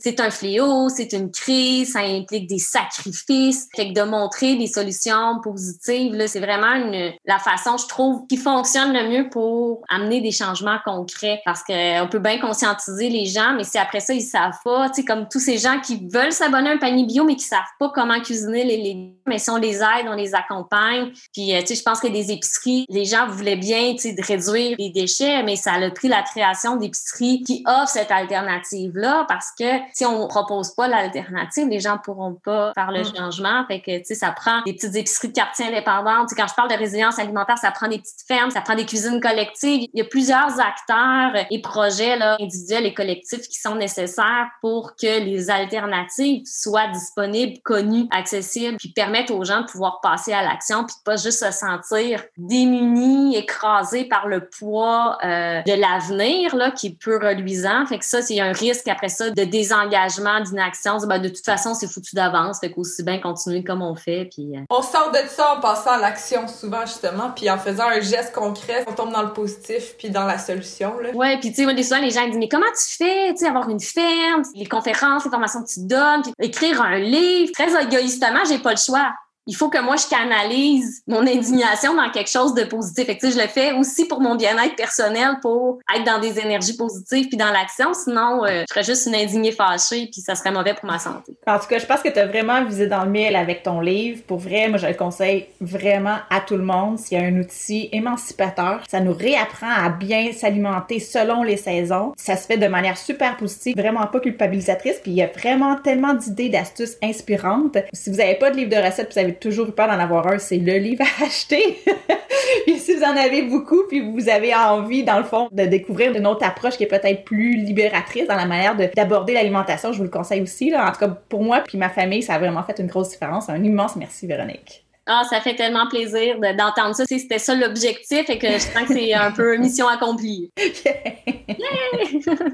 [0.00, 3.68] c'est un fléau, c'est une crise, ça implique des sacrifices.
[3.74, 8.36] Fait que de montrer des solutions positives, c'est vraiment une, la façon, je trouve, qui
[8.36, 11.40] fonctionne le mieux pour amener des changements concrets.
[11.44, 14.96] Parce qu'on peut bien conscientiser les gens, mais si après ça, ils savent pas, tu
[14.96, 17.60] sais, comme tous ces gens qui veulent s'abonner à un panier bio, mais qui savent
[17.78, 21.12] pas comment cuisiner les légumes, mais si on les aide, on les accompagne.
[21.32, 24.12] Puis, euh, tu sais, je pense que des épiceries, les gens voulaient bien, tu sais,
[24.12, 29.26] de réduire les déchets, mais ça a pris la création d'épiceries qui offrent cette alternative-là
[29.32, 33.16] parce que si on propose pas l'alternative, les gens pourront pas faire le Mm.
[33.16, 33.64] changement.
[33.66, 36.28] Fait que, tu sais, ça prend des petites épiceries de quartier indépendantes.
[36.28, 38.74] Tu sais, quand je parle de résilience alimentaire, ça prend des petites fermes, ça prend
[38.74, 39.88] des cuisines collectives.
[39.94, 44.94] Il y a plusieurs acteurs et projets là, individuels et collectifs qui sont nécessaires pour
[44.96, 50.42] que les alternatives soient disponibles, connues, accessibles, puis permettent aux gens de pouvoir passer à
[50.42, 56.54] l'action, puis de pas juste se sentir démunis, écrasés par le poids euh, de l'avenir
[56.54, 57.86] là, qui est peu reluisant.
[57.86, 60.98] Fait que ça, c'est un risque après ça de désengagement, d'inaction.
[61.06, 62.60] Ben, de toute façon, c'est foutu d'avance.
[62.60, 64.28] Fait qu'aussi bien continuer comme on fait.
[64.32, 67.88] Puis, euh, On sort de ça en passant à l'action souvent, justement, puis en faisant
[67.88, 71.10] un geste concret, on tombe dans le positif puis dans la solution, là.
[71.10, 73.38] Ouais, puis tu sais, moi, des souvent, les gens disent, mais comment tu fais, tu
[73.38, 77.52] sais, avoir une ferme, les conférences, les formations que tu donnes, puis écrire un livre?
[77.52, 79.12] Très égoïstement, j'ai pas le choix.
[79.46, 83.06] Il faut que moi, je canalise mon indignation dans quelque chose de positif.
[83.06, 86.20] Fait que, tu sais, je le fais aussi pour mon bien-être personnel, pour être dans
[86.20, 87.92] des énergies positives puis dans l'action.
[87.92, 91.36] Sinon, euh, je serais juste une indignée fâchée puis ça serait mauvais pour ma santé.
[91.46, 93.80] En tout cas, je pense que tu as vraiment visé dans le mille avec ton
[93.80, 94.22] livre.
[94.28, 97.00] Pour vrai, moi, je le conseille vraiment à tout le monde.
[97.00, 102.12] S'il y a un outil émancipateur, ça nous réapprend à bien s'alimenter selon les saisons.
[102.16, 105.00] Ça se fait de manière super positive, vraiment pas culpabilisatrice.
[105.02, 107.76] Puis il y a vraiment tellement d'idées, d'astuces inspirantes.
[107.92, 110.38] Si vous n'avez pas de livre de recettes, vous toujours eu peur d'en avoir un,
[110.38, 111.78] c'est le livre à acheter.
[112.66, 116.14] puis si vous en avez beaucoup, puis vous avez envie, dans le fond, de découvrir
[116.16, 119.98] une autre approche qui est peut-être plus libératrice dans la manière de- d'aborder l'alimentation, je
[119.98, 120.70] vous le conseille aussi.
[120.70, 120.88] Là.
[120.88, 123.48] En tout cas, pour moi puis ma famille, ça a vraiment fait une grosse différence.
[123.48, 124.81] Un immense merci, Véronique.
[125.06, 127.04] Ah, ça fait tellement plaisir de- d'entendre ça.
[127.06, 130.50] C'était ça l'objectif et que je sens que c'est un peu mission accomplie.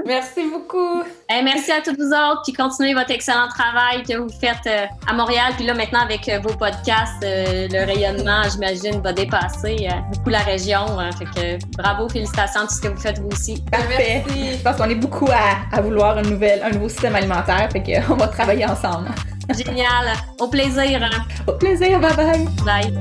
[0.07, 1.03] Merci beaucoup.
[1.31, 4.87] Eh, merci à toutes vous autres, puis continuez votre excellent travail que vous faites euh,
[5.09, 5.53] à Montréal.
[5.57, 10.41] Puis là, maintenant, avec euh, vos podcasts, euh, le rayonnement, j'imagine, va dépasser beaucoup la
[10.41, 10.99] région.
[10.99, 11.11] hein.
[11.13, 11.25] fait
[11.59, 13.63] que bravo, félicitations de tout ce que vous faites vous aussi.
[13.71, 14.23] Parfait.
[14.27, 14.53] Merci.
[14.59, 17.83] Je pense qu'on est beaucoup à, à vouloir une nouvelle, un nouveau système alimentaire, fait
[17.83, 19.09] qu'on va travailler ensemble.
[19.51, 20.13] Génial.
[20.41, 21.03] Au plaisir.
[21.03, 21.25] hein.
[21.47, 22.47] Au plaisir, bye bye!
[22.65, 22.95] Bye.